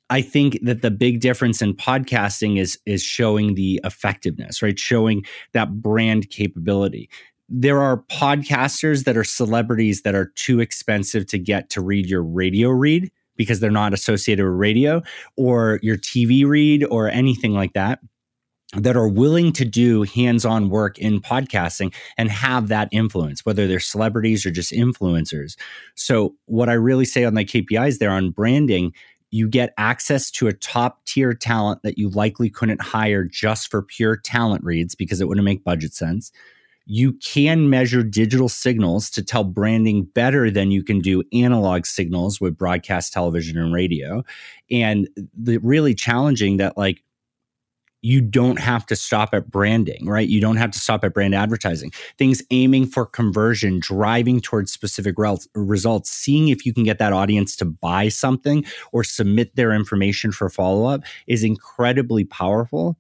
I 0.10 0.22
think 0.22 0.60
that 0.62 0.84
the 0.84 0.92
big 0.92 1.22
difference 1.22 1.62
in 1.62 1.74
podcasting 1.74 2.60
is 2.60 2.78
is 2.86 3.02
showing 3.02 3.56
the 3.56 3.82
effectiveness, 3.84 4.62
right? 4.62 4.78
Showing 4.78 5.26
that 5.54 5.82
brand 5.82 6.30
capability. 6.30 7.10
There 7.56 7.82
are 7.82 7.98
podcasters 8.12 9.04
that 9.04 9.16
are 9.16 9.24
celebrities 9.24 10.02
that 10.02 10.16
are 10.16 10.32
too 10.36 10.60
expensive 10.60 11.28
to 11.28 11.38
get 11.38 11.70
to 11.70 11.82
read 11.82 12.08
your 12.08 12.24
radio 12.24 12.70
read 12.70 13.12
because 13.36 13.60
they're 13.60 13.70
not 13.70 13.94
associated 13.94 14.44
with 14.44 14.56
radio 14.56 15.04
or 15.38 15.80
your 15.84 15.98
TV 15.98 16.48
read 16.48 16.84
or 16.86 17.10
anything 17.10 17.54
like 17.54 17.74
that 17.74 18.00
that 18.76 18.98
are 18.98 19.08
willing 19.08 19.54
to 19.54 19.66
do 19.66 20.02
hands-on 20.02 20.70
work 20.70 20.98
in 20.98 21.22
podcasting 21.22 21.94
and 22.18 22.32
have 22.32 22.70
that 22.70 22.90
influence 22.92 23.46
whether 23.46 23.68
they're 23.68 23.80
celebrities 23.80 24.48
or 24.48 24.50
just 24.50 24.72
influencers 24.72 25.56
so 25.94 26.34
what 26.48 26.70
i 26.70 26.74
really 26.74 27.06
say 27.06 27.24
on 27.24 27.36
the 27.36 27.46
kpis 27.46 28.00
there 28.00 28.10
on 28.10 28.32
branding 28.32 28.92
you 29.34 29.50
get 29.50 29.74
access 29.80 30.30
to 30.30 30.48
a 30.48 30.54
top 30.54 31.04
tier 31.06 31.34
talent 31.34 31.82
that 31.82 31.98
you 31.98 32.08
likely 32.10 32.52
couldn't 32.52 32.82
hire 32.82 33.24
just 33.24 33.70
for 33.70 33.82
pure 33.82 34.16
talent 34.16 34.64
reads 34.64 34.94
because 34.94 35.20
it 35.20 35.28
wouldn't 35.28 35.44
make 35.44 35.64
budget 35.64 35.92
sense. 35.92 36.32
You 36.86 37.14
can 37.14 37.70
measure 37.70 38.04
digital 38.04 38.50
signals 38.50 39.10
to 39.12 39.24
tell 39.24 39.44
branding 39.44 40.04
better 40.04 40.52
than 40.52 40.72
you 40.72 40.84
can 40.84 41.00
do 41.00 41.24
analog 41.32 41.86
signals 41.86 42.42
with 42.42 42.58
broadcast 42.58 43.14
television 43.14 43.58
and 43.58 43.74
radio. 43.74 44.24
And 44.70 45.08
the 45.34 45.58
really 45.60 45.96
challenging 45.96 46.58
that 46.58 46.78
like 46.78 47.04
you 48.04 48.20
don't 48.20 48.60
have 48.60 48.86
to 48.86 48.98
stop 48.98 49.34
at 49.34 49.50
branding, 49.50 50.06
right? 50.06 50.28
You 50.28 50.42
don't 50.42 50.58
have 50.58 50.72
to 50.72 50.80
stop 50.80 51.06
at 51.06 51.14
brand 51.14 51.34
advertising. 51.34 51.92
Things 52.18 52.44
aiming 52.52 52.88
for 52.88 53.06
conversion, 53.06 53.80
driving 53.80 54.42
towards 54.42 54.74
specific 54.74 55.16
results, 55.56 56.12
seeing 56.12 56.50
if 56.50 56.66
you 56.66 56.74
can 56.74 56.84
get 56.84 57.00
that 57.00 57.14
audience 57.14 57.56
to 57.56 57.66
buy 57.66 58.10
something 58.10 58.66
or 58.92 59.06
submit 59.06 59.56
their 59.56 59.72
information 59.72 60.34
for 60.34 60.50
follow 60.50 60.86
up 60.86 61.04
is 61.28 61.46
incredibly 61.46 62.26
powerful. 62.26 62.98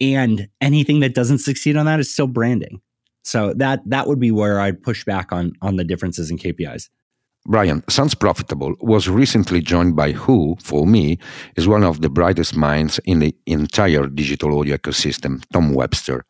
And 0.00 0.48
anything 0.62 1.00
that 1.00 1.14
doesn't 1.14 1.38
succeed 1.38 1.76
on 1.76 1.84
that 1.84 2.00
is 2.00 2.10
still 2.10 2.26
branding. 2.26 2.80
So 3.26 3.52
that 3.54 3.80
that 3.86 4.06
would 4.06 4.20
be 4.20 4.30
where 4.30 4.60
I'd 4.60 4.80
push 4.82 5.04
back 5.04 5.32
on 5.32 5.52
on 5.60 5.76
the 5.76 5.84
differences 5.84 6.30
in 6.30 6.38
KPIs. 6.38 6.88
Bryan, 7.44 7.82
Sounds 7.88 8.14
Profitable 8.14 8.74
was 8.80 9.08
recently 9.08 9.60
joined 9.60 9.94
by 9.94 10.12
who, 10.12 10.56
for 10.60 10.86
me, 10.86 11.18
is 11.56 11.68
one 11.68 11.84
of 11.84 12.00
the 12.02 12.08
brightest 12.08 12.56
minds 12.56 12.98
in 13.04 13.20
the 13.20 13.34
entire 13.46 14.06
digital 14.06 14.58
audio 14.58 14.76
ecosystem, 14.76 15.44
Tom 15.52 15.72
Webster. 15.72 16.24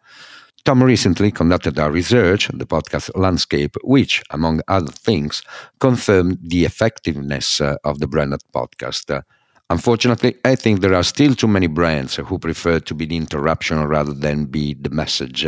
Tom 0.64 0.82
recently 0.82 1.30
conducted 1.30 1.78
a 1.78 1.90
research, 1.90 2.48
the 2.48 2.66
podcast 2.66 3.10
landscape, 3.14 3.76
which, 3.84 4.22
among 4.30 4.60
other 4.68 4.92
things, 4.92 5.42
confirmed 5.80 6.38
the 6.42 6.64
effectiveness 6.64 7.60
uh, 7.60 7.76
of 7.84 7.98
the 7.98 8.08
branded 8.08 8.42
podcast. 8.54 9.22
Unfortunately, 9.70 10.36
I 10.44 10.54
think 10.54 10.80
there 10.80 10.94
are 10.94 11.02
still 11.02 11.34
too 11.34 11.48
many 11.48 11.66
brands 11.66 12.16
who 12.16 12.38
prefer 12.38 12.78
to 12.80 12.94
be 12.94 13.06
the 13.06 13.16
interruption 13.16 13.82
rather 13.84 14.12
than 14.12 14.46
be 14.46 14.74
the 14.74 14.90
message. 14.90 15.46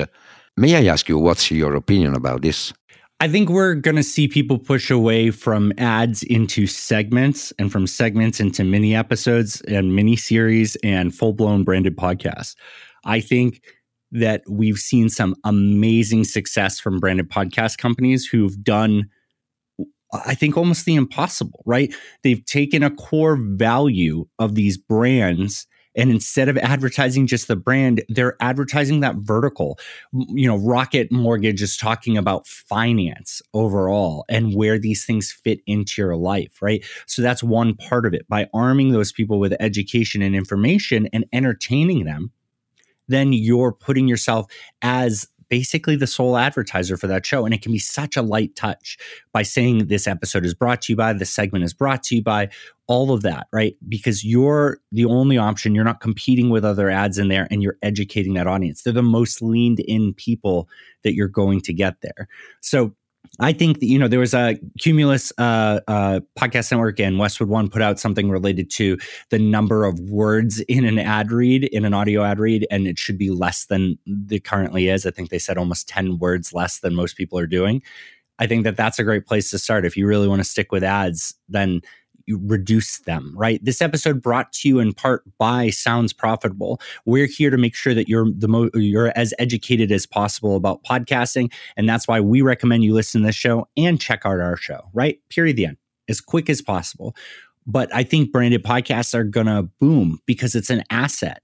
May 0.58 0.74
I 0.74 0.92
ask 0.92 1.08
you 1.08 1.18
what's 1.18 1.52
your 1.52 1.76
opinion 1.76 2.16
about 2.16 2.42
this? 2.42 2.72
I 3.20 3.28
think 3.28 3.48
we're 3.48 3.76
going 3.76 3.94
to 3.94 4.02
see 4.02 4.26
people 4.26 4.58
push 4.58 4.90
away 4.90 5.30
from 5.30 5.72
ads 5.78 6.24
into 6.24 6.66
segments 6.66 7.52
and 7.60 7.70
from 7.70 7.86
segments 7.86 8.40
into 8.40 8.64
mini 8.64 8.92
episodes 8.92 9.60
and 9.68 9.94
mini 9.94 10.16
series 10.16 10.76
and 10.82 11.14
full 11.14 11.32
blown 11.32 11.62
branded 11.62 11.96
podcasts. 11.96 12.56
I 13.04 13.20
think 13.20 13.62
that 14.10 14.42
we've 14.48 14.78
seen 14.78 15.08
some 15.08 15.36
amazing 15.44 16.24
success 16.24 16.80
from 16.80 16.98
branded 16.98 17.30
podcast 17.30 17.78
companies 17.78 18.26
who've 18.26 18.60
done, 18.64 19.08
I 20.12 20.34
think, 20.34 20.56
almost 20.56 20.86
the 20.86 20.96
impossible, 20.96 21.62
right? 21.66 21.94
They've 22.24 22.44
taken 22.46 22.82
a 22.82 22.90
core 22.90 23.38
value 23.40 24.26
of 24.40 24.56
these 24.56 24.76
brands 24.76 25.68
And 25.98 26.10
instead 26.10 26.48
of 26.48 26.56
advertising 26.56 27.26
just 27.26 27.48
the 27.48 27.56
brand, 27.56 28.02
they're 28.08 28.36
advertising 28.40 29.00
that 29.00 29.16
vertical. 29.16 29.78
You 30.12 30.46
know, 30.48 30.56
Rocket 30.56 31.12
Mortgage 31.12 31.60
is 31.60 31.76
talking 31.76 32.16
about 32.16 32.46
finance 32.46 33.42
overall 33.52 34.24
and 34.28 34.54
where 34.54 34.78
these 34.78 35.04
things 35.04 35.32
fit 35.32 35.60
into 35.66 36.00
your 36.00 36.16
life, 36.16 36.62
right? 36.62 36.84
So 37.06 37.20
that's 37.20 37.42
one 37.42 37.74
part 37.74 38.06
of 38.06 38.14
it. 38.14 38.26
By 38.28 38.48
arming 38.54 38.92
those 38.92 39.12
people 39.12 39.40
with 39.40 39.54
education 39.60 40.22
and 40.22 40.36
information 40.36 41.08
and 41.12 41.26
entertaining 41.32 42.04
them, 42.04 42.30
then 43.08 43.32
you're 43.32 43.72
putting 43.72 44.06
yourself 44.06 44.46
as 44.82 45.26
basically 45.48 45.96
the 45.96 46.06
sole 46.06 46.36
advertiser 46.36 46.96
for 46.96 47.06
that 47.06 47.24
show. 47.24 47.44
And 47.44 47.54
it 47.54 47.62
can 47.62 47.72
be 47.72 47.78
such 47.78 48.16
a 48.16 48.22
light 48.22 48.54
touch 48.56 48.98
by 49.32 49.42
saying 49.42 49.86
this 49.86 50.06
episode 50.06 50.44
is 50.44 50.54
brought 50.54 50.82
to 50.82 50.92
you 50.92 50.96
by, 50.96 51.12
this 51.12 51.30
segment 51.30 51.64
is 51.64 51.72
brought 51.72 52.02
to 52.04 52.16
you 52.16 52.22
by, 52.22 52.48
all 52.88 53.12
of 53.12 53.22
that, 53.22 53.46
right? 53.52 53.76
Because 53.86 54.24
you're 54.24 54.78
the 54.92 55.04
only 55.04 55.36
option. 55.36 55.74
You're 55.74 55.84
not 55.84 56.00
competing 56.00 56.48
with 56.48 56.64
other 56.64 56.88
ads 56.90 57.18
in 57.18 57.28
there 57.28 57.46
and 57.50 57.62
you're 57.62 57.76
educating 57.82 58.34
that 58.34 58.46
audience. 58.46 58.82
They're 58.82 58.94
the 58.94 59.02
most 59.02 59.42
leaned 59.42 59.80
in 59.80 60.14
people 60.14 60.68
that 61.04 61.14
you're 61.14 61.28
going 61.28 61.60
to 61.60 61.74
get 61.74 62.00
there. 62.00 62.28
So 62.60 62.94
I 63.40 63.52
think 63.52 63.80
that, 63.80 63.86
you 63.86 63.98
know, 63.98 64.08
there 64.08 64.18
was 64.18 64.34
a 64.34 64.58
Cumulus 64.80 65.32
uh, 65.38 65.80
uh, 65.86 66.20
podcast 66.38 66.70
network 66.70 66.98
and 66.98 67.18
Westwood 67.18 67.48
One 67.48 67.68
put 67.68 67.82
out 67.82 68.00
something 68.00 68.30
related 68.30 68.70
to 68.72 68.98
the 69.30 69.38
number 69.38 69.84
of 69.84 69.98
words 70.00 70.60
in 70.62 70.84
an 70.84 70.98
ad 70.98 71.30
read, 71.30 71.64
in 71.64 71.84
an 71.84 71.94
audio 71.94 72.24
ad 72.24 72.38
read, 72.38 72.66
and 72.70 72.86
it 72.86 72.98
should 72.98 73.18
be 73.18 73.30
less 73.30 73.66
than 73.66 73.98
it 74.30 74.44
currently 74.44 74.88
is. 74.88 75.06
I 75.06 75.10
think 75.10 75.30
they 75.30 75.38
said 75.38 75.58
almost 75.58 75.88
10 75.88 76.18
words 76.18 76.52
less 76.52 76.80
than 76.80 76.94
most 76.94 77.16
people 77.16 77.38
are 77.38 77.46
doing. 77.46 77.82
I 78.38 78.46
think 78.46 78.64
that 78.64 78.76
that's 78.76 78.98
a 78.98 79.04
great 79.04 79.26
place 79.26 79.50
to 79.50 79.58
start. 79.58 79.84
If 79.84 79.96
you 79.96 80.06
really 80.06 80.28
want 80.28 80.40
to 80.40 80.48
stick 80.48 80.70
with 80.70 80.84
ads, 80.84 81.34
then 81.48 81.80
reduce 82.36 82.98
them, 83.00 83.32
right? 83.36 83.64
This 83.64 83.80
episode 83.80 84.22
brought 84.22 84.52
to 84.54 84.68
you 84.68 84.78
in 84.78 84.92
part 84.92 85.22
by 85.38 85.70
Sounds 85.70 86.12
Profitable. 86.12 86.80
We're 87.06 87.26
here 87.26 87.50
to 87.50 87.56
make 87.56 87.74
sure 87.74 87.94
that 87.94 88.08
you're 88.08 88.30
the 88.30 88.48
mo- 88.48 88.70
you're 88.74 89.12
as 89.16 89.32
educated 89.38 89.90
as 89.90 90.06
possible 90.06 90.56
about 90.56 90.84
podcasting, 90.84 91.52
and 91.76 91.88
that's 91.88 92.06
why 92.06 92.20
we 92.20 92.42
recommend 92.42 92.84
you 92.84 92.94
listen 92.94 93.22
to 93.22 93.26
this 93.26 93.36
show 93.36 93.68
and 93.76 94.00
check 94.00 94.22
out 94.24 94.40
our 94.40 94.56
show, 94.56 94.80
right? 94.92 95.18
Period. 95.28 95.56
The 95.56 95.66
end. 95.66 95.76
As 96.08 96.20
quick 96.20 96.48
as 96.48 96.62
possible. 96.62 97.14
But 97.66 97.94
I 97.94 98.02
think 98.02 98.32
branded 98.32 98.64
podcasts 98.64 99.14
are 99.14 99.24
gonna 99.24 99.64
boom 99.80 100.18
because 100.26 100.54
it's 100.54 100.70
an 100.70 100.82
asset 100.90 101.42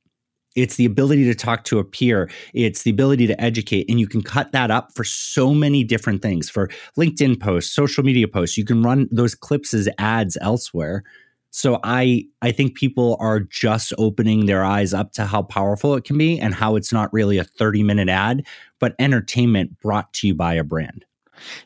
it's 0.54 0.76
the 0.76 0.84
ability 0.84 1.24
to 1.24 1.34
talk 1.34 1.64
to 1.64 1.78
a 1.78 1.84
peer. 1.84 2.30
It's 2.52 2.82
the 2.82 2.90
ability 2.90 3.26
to 3.26 3.40
educate. 3.40 3.88
And 3.88 3.98
you 3.98 4.06
can 4.06 4.22
cut 4.22 4.52
that 4.52 4.70
up 4.70 4.92
for 4.94 5.04
so 5.04 5.52
many 5.52 5.84
different 5.84 6.22
things 6.22 6.48
for 6.48 6.68
LinkedIn 6.96 7.40
posts, 7.40 7.74
social 7.74 8.04
media 8.04 8.28
posts. 8.28 8.56
You 8.56 8.64
can 8.64 8.82
run 8.82 9.08
those 9.10 9.34
clips 9.34 9.74
as 9.74 9.88
ads 9.98 10.36
elsewhere. 10.40 11.02
So 11.50 11.78
I 11.84 12.24
I 12.42 12.50
think 12.50 12.74
people 12.74 13.16
are 13.20 13.38
just 13.38 13.92
opening 13.96 14.46
their 14.46 14.64
eyes 14.64 14.92
up 14.92 15.12
to 15.12 15.24
how 15.24 15.42
powerful 15.42 15.94
it 15.94 16.02
can 16.02 16.18
be 16.18 16.38
and 16.40 16.52
how 16.52 16.74
it's 16.74 16.92
not 16.92 17.12
really 17.12 17.38
a 17.38 17.44
30 17.44 17.84
minute 17.84 18.08
ad, 18.08 18.44
but 18.80 18.96
entertainment 18.98 19.78
brought 19.80 20.12
to 20.14 20.26
you 20.26 20.34
by 20.34 20.54
a 20.54 20.64
brand. 20.64 21.04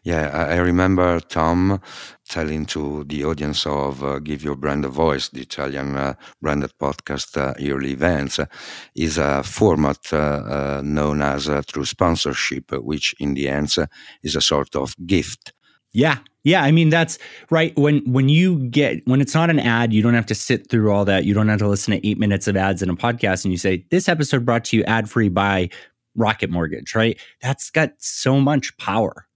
Yeah, 0.03 0.29
I 0.29 0.57
remember 0.57 1.21
Tom 1.21 1.81
telling 2.29 2.67
to 2.67 3.05
the 3.05 3.25
audience 3.25 3.67
of 3.67 4.05
uh, 4.05 4.19
Give 4.19 4.43
Your 4.43 4.57
Brand 4.57 4.85
a 4.85 4.89
Voice, 4.89 5.29
the 5.29 5.41
Italian 5.41 5.97
uh, 5.97 6.15
branded 6.41 6.73
podcast 6.81 7.37
uh, 7.37 7.55
yearly 7.59 7.93
events, 7.93 8.39
uh, 8.39 8.47
is 8.95 9.19
a 9.19 9.43
format 9.43 10.13
uh, 10.13 10.17
uh, 10.17 10.83
known 10.85 11.23
as 11.23 11.49
through 11.67 11.87
sponsorship, 11.87 12.71
which 12.73 13.15
in 13.19 13.35
the 13.35 13.49
end 13.49 13.75
is 14.23 14.37
a 14.37 14.41
sort 14.41 14.77
of 14.77 14.95
gift. 15.07 15.53
Yeah, 15.93 16.19
yeah, 16.45 16.63
I 16.63 16.71
mean 16.71 16.91
that's 16.91 17.19
right. 17.51 17.77
When 17.77 18.01
when 18.11 18.29
you 18.29 18.59
get 18.69 19.07
when 19.07 19.21
it's 19.21 19.35
not 19.35 19.51
an 19.51 19.59
ad, 19.59 19.93
you 19.93 20.03
don't 20.03 20.15
have 20.15 20.27
to 20.27 20.35
sit 20.35 20.71
through 20.71 20.93
all 20.93 21.05
that. 21.07 21.25
You 21.25 21.35
don't 21.35 21.49
have 21.49 21.59
to 21.61 21.69
listen 21.69 21.93
to 21.93 22.07
eight 22.07 22.19
minutes 22.19 22.47
of 22.47 22.57
ads 22.57 22.83
in 22.83 22.91
a 22.91 22.97
podcast, 22.97 23.45
and 23.45 23.53
you 23.53 23.59
say 23.59 23.85
this 23.91 24.09
episode 24.09 24.45
brought 24.45 24.65
to 24.67 24.77
you 24.77 24.85
ad 24.85 25.09
free 25.09 25.29
by 25.29 25.71
Rocket 26.15 26.51
Mortgage. 26.51 26.95
Right? 26.95 27.19
That's 27.43 27.71
got 27.71 27.93
so 27.99 28.41
much 28.41 28.77
power. 28.77 29.28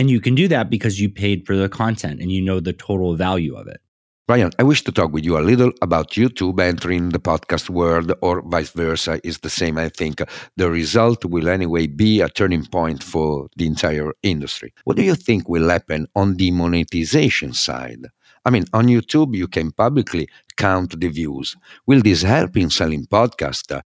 And 0.00 0.08
you 0.08 0.18
can 0.18 0.34
do 0.34 0.48
that 0.48 0.70
because 0.70 0.98
you 0.98 1.10
paid 1.10 1.46
for 1.46 1.54
the 1.54 1.68
content 1.68 2.22
and 2.22 2.32
you 2.32 2.40
know 2.40 2.58
the 2.58 2.72
total 2.72 3.16
value 3.16 3.54
of 3.54 3.66
it. 3.68 3.82
Ryan, 4.30 4.50
I 4.58 4.62
wish 4.62 4.82
to 4.84 4.92
talk 4.92 5.12
with 5.12 5.26
you 5.26 5.36
a 5.36 5.44
little 5.44 5.72
about 5.82 6.12
YouTube 6.12 6.58
entering 6.58 7.10
the 7.10 7.18
podcast 7.18 7.68
world, 7.68 8.10
or 8.22 8.40
vice 8.40 8.70
versa, 8.70 9.20
is 9.22 9.40
the 9.40 9.50
same. 9.50 9.76
I 9.76 9.90
think 9.90 10.22
the 10.56 10.70
result 10.70 11.26
will 11.26 11.50
anyway 11.50 11.86
be 11.86 12.22
a 12.22 12.30
turning 12.30 12.64
point 12.64 13.02
for 13.02 13.48
the 13.56 13.66
entire 13.66 14.14
industry. 14.22 14.72
What 14.84 14.96
do 14.96 15.02
you 15.02 15.14
think 15.14 15.50
will 15.50 15.68
happen 15.68 16.06
on 16.16 16.36
the 16.36 16.50
monetization 16.50 17.52
side? 17.52 18.06
I 18.46 18.48
mean, 18.48 18.64
on 18.72 18.86
YouTube, 18.86 19.36
you 19.36 19.48
can 19.48 19.70
publicly 19.70 20.30
count 20.56 20.98
the 20.98 21.08
views. 21.08 21.58
Will 21.86 22.00
this 22.00 22.22
help 22.22 22.56
in 22.56 22.70
selling 22.70 23.04
podcasts? 23.04 23.82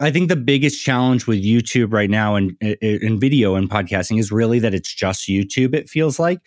I 0.00 0.10
think 0.10 0.28
the 0.28 0.36
biggest 0.36 0.82
challenge 0.82 1.26
with 1.26 1.44
YouTube 1.44 1.92
right 1.92 2.10
now 2.10 2.34
and 2.34 2.56
eh, 2.60 2.74
eh, 2.82 2.98
in 3.02 3.20
video 3.20 3.54
and 3.54 3.70
podcasting 3.70 4.18
is 4.18 4.32
really 4.32 4.58
that 4.58 4.74
it's 4.74 4.92
just 4.92 5.28
YouTube, 5.28 5.74
it 5.74 5.88
feels 5.88 6.18
like, 6.18 6.40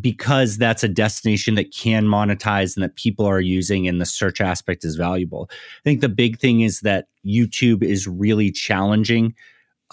because 0.00 0.56
that's 0.56 0.82
a 0.82 0.88
destination 0.88 1.54
that 1.56 1.74
can 1.74 2.04
monetize 2.04 2.76
and 2.76 2.82
that 2.82 2.96
people 2.96 3.26
are 3.26 3.40
using 3.40 3.86
and 3.86 4.00
the 4.00 4.06
search 4.06 4.40
aspect 4.40 4.84
is 4.84 4.96
valuable. 4.96 5.48
I 5.50 5.82
think 5.84 6.00
the 6.00 6.08
big 6.08 6.38
thing 6.38 6.60
is 6.60 6.80
that 6.80 7.06
YouTube 7.26 7.82
is 7.82 8.06
really 8.06 8.50
challenging 8.50 9.34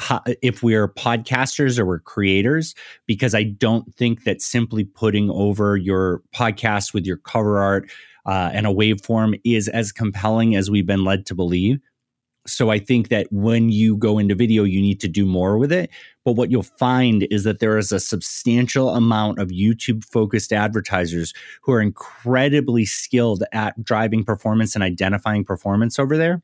eh, 0.10 0.36
if 0.42 0.64
we're 0.64 0.88
podcasters 0.88 1.80
or 1.80 1.86
we're 1.86 2.00
creators 2.00 2.76
because 3.08 3.36
I 3.36 3.44
don't 3.44 3.94
think 3.96 4.24
that 4.24 4.42
simply 4.42 4.86
putting 4.86 5.30
over 5.32 5.76
your 5.76 6.22
podcast 6.36 6.94
with 6.94 7.06
your 7.06 7.18
cover 7.18 7.58
art 7.58 7.92
uh, 8.26 8.52
and 8.54 8.68
a 8.68 8.70
waveform 8.70 9.40
is 9.44 9.68
as 9.68 9.92
compelling 9.92 10.56
as 10.56 10.70
we've 10.70 10.86
been 10.86 11.04
led 11.04 11.26
to 11.26 11.36
believe 11.36 11.80
so 12.48 12.72
I 12.72 12.80
think 12.80 13.10
that 13.10 13.28
when 13.32 13.70
you 13.70 13.96
go 13.98 14.18
into 14.18 14.34
video, 14.34 14.64
you 14.64 14.82
need 14.82 15.00
to 15.02 15.08
do 15.08 15.26
more 15.26 15.58
with 15.58 15.72
it. 15.72 15.92
But 16.26 16.34
what 16.34 16.50
you'll 16.50 16.64
find 16.64 17.28
is 17.30 17.44
that 17.44 17.60
there 17.60 17.78
is 17.78 17.92
a 17.92 18.00
substantial 18.00 18.90
amount 18.96 19.40
of 19.40 19.50
YouTube 19.50 20.04
focused 20.06 20.52
advertisers 20.52 21.34
who 21.62 21.72
are 21.72 21.82
incredibly 21.82 22.86
skilled 22.86 23.44
at 23.52 23.82
driving 23.84 24.24
performance 24.24 24.76
and 24.76 24.84
identifying 24.84 25.46
performance 25.46 26.00
over 26.00 26.18
there. 26.18 26.42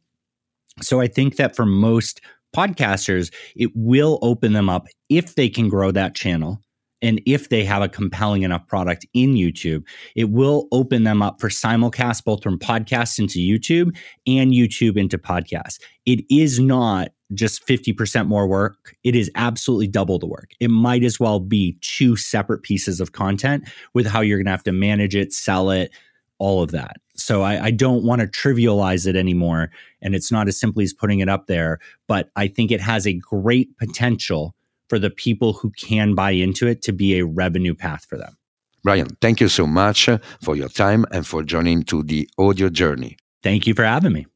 So 0.81 1.01
I 1.01 1.07
think 1.07 1.37
that 1.37 1.55
for 1.55 1.65
most 1.65 2.21
podcasters, 2.55 3.33
it 3.55 3.71
will 3.75 4.19
open 4.21 4.53
them 4.53 4.69
up 4.69 4.87
if 5.09 5.35
they 5.35 5.49
can 5.49 5.67
grow 5.67 5.91
that 5.91 6.15
channel 6.15 6.61
and 7.01 7.21
if 7.25 7.49
they 7.49 7.63
have 7.63 7.81
a 7.81 7.89
compelling 7.89 8.43
enough 8.43 8.67
product 8.67 9.05
in 9.13 9.35
YouTube, 9.35 9.83
it 10.15 10.29
will 10.29 10.67
open 10.71 11.03
them 11.03 11.21
up 11.21 11.39
for 11.39 11.49
simulcast 11.49 12.23
both 12.23 12.41
from 12.41 12.57
podcasts 12.57 13.19
into 13.19 13.39
YouTube 13.39 13.95
and 14.25 14.51
YouTube 14.51 14.97
into 14.97 15.17
podcasts. 15.17 15.79
It 16.05 16.25
is 16.29 16.59
not 16.59 17.09
just 17.33 17.65
50% 17.67 18.27
more 18.27 18.47
work. 18.47 18.95
It 19.03 19.15
is 19.15 19.29
absolutely 19.35 19.87
double 19.87 20.17
the 20.17 20.27
work. 20.27 20.51
It 20.59 20.71
might 20.71 21.03
as 21.03 21.19
well 21.19 21.39
be 21.39 21.77
two 21.81 22.15
separate 22.15 22.63
pieces 22.63 22.99
of 22.99 23.11
content 23.11 23.67
with 23.93 24.07
how 24.07 24.21
you're 24.21 24.37
going 24.37 24.45
to 24.45 24.51
have 24.51 24.63
to 24.63 24.71
manage 24.71 25.15
it, 25.15 25.33
sell 25.33 25.69
it, 25.69 25.91
all 26.39 26.61
of 26.61 26.71
that. 26.71 26.97
So 27.15 27.41
I, 27.41 27.65
I 27.65 27.71
don't 27.71 28.03
want 28.03 28.21
to 28.21 28.27
trivialize 28.27 29.07
it 29.07 29.15
anymore. 29.15 29.71
And 30.01 30.15
it's 30.15 30.31
not 30.31 30.47
as 30.47 30.59
simply 30.59 30.83
as 30.83 30.93
putting 30.93 31.19
it 31.19 31.29
up 31.29 31.47
there, 31.47 31.79
but 32.07 32.29
I 32.35 32.47
think 32.47 32.71
it 32.71 32.79
has 32.79 33.07
a 33.07 33.13
great 33.13 33.75
potential 33.77 34.55
for 34.89 34.99
the 34.99 35.09
people 35.09 35.53
who 35.53 35.71
can 35.71 36.13
buy 36.13 36.31
into 36.31 36.67
it 36.67 36.81
to 36.83 36.93
be 36.93 37.19
a 37.19 37.25
revenue 37.25 37.75
path 37.75 38.05
for 38.07 38.17
them. 38.17 38.37
Brian, 38.83 39.07
thank 39.19 39.41
you 39.41 39.49
so 39.49 39.65
much 39.65 40.09
for 40.41 40.55
your 40.55 40.69
time 40.69 41.05
and 41.11 41.25
for 41.25 41.43
joining 41.43 41.83
to 41.83 42.03
the 42.03 42.27
audio 42.37 42.69
journey. 42.69 43.17
Thank 43.43 43.67
you 43.67 43.73
for 43.73 43.85
having 43.85 44.13
me. 44.13 44.27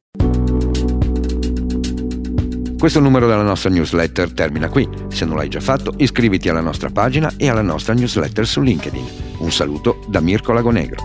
Questo 2.82 3.00
numero 3.00 3.28
della 3.28 3.44
nostra 3.44 3.70
newsletter 3.70 4.34
termina 4.34 4.68
qui. 4.68 4.90
Se 5.10 5.24
non 5.24 5.38
l'hai 5.38 5.50
già 5.50 5.60
fatto, 5.60 5.94
iscriviti 5.98 6.50
alla 6.50 6.62
nostra 6.62 6.90
pagina 6.90 7.32
e 7.38 7.48
alla 7.48 7.62
nostra 7.62 7.94
newsletter 7.94 8.48
su 8.48 8.60
LinkedIn. 8.62 9.06
Un 9.38 9.52
saluto 9.52 10.04
da 10.10 10.20
Mirko 10.20 10.52
Lagonegro. 10.52 11.00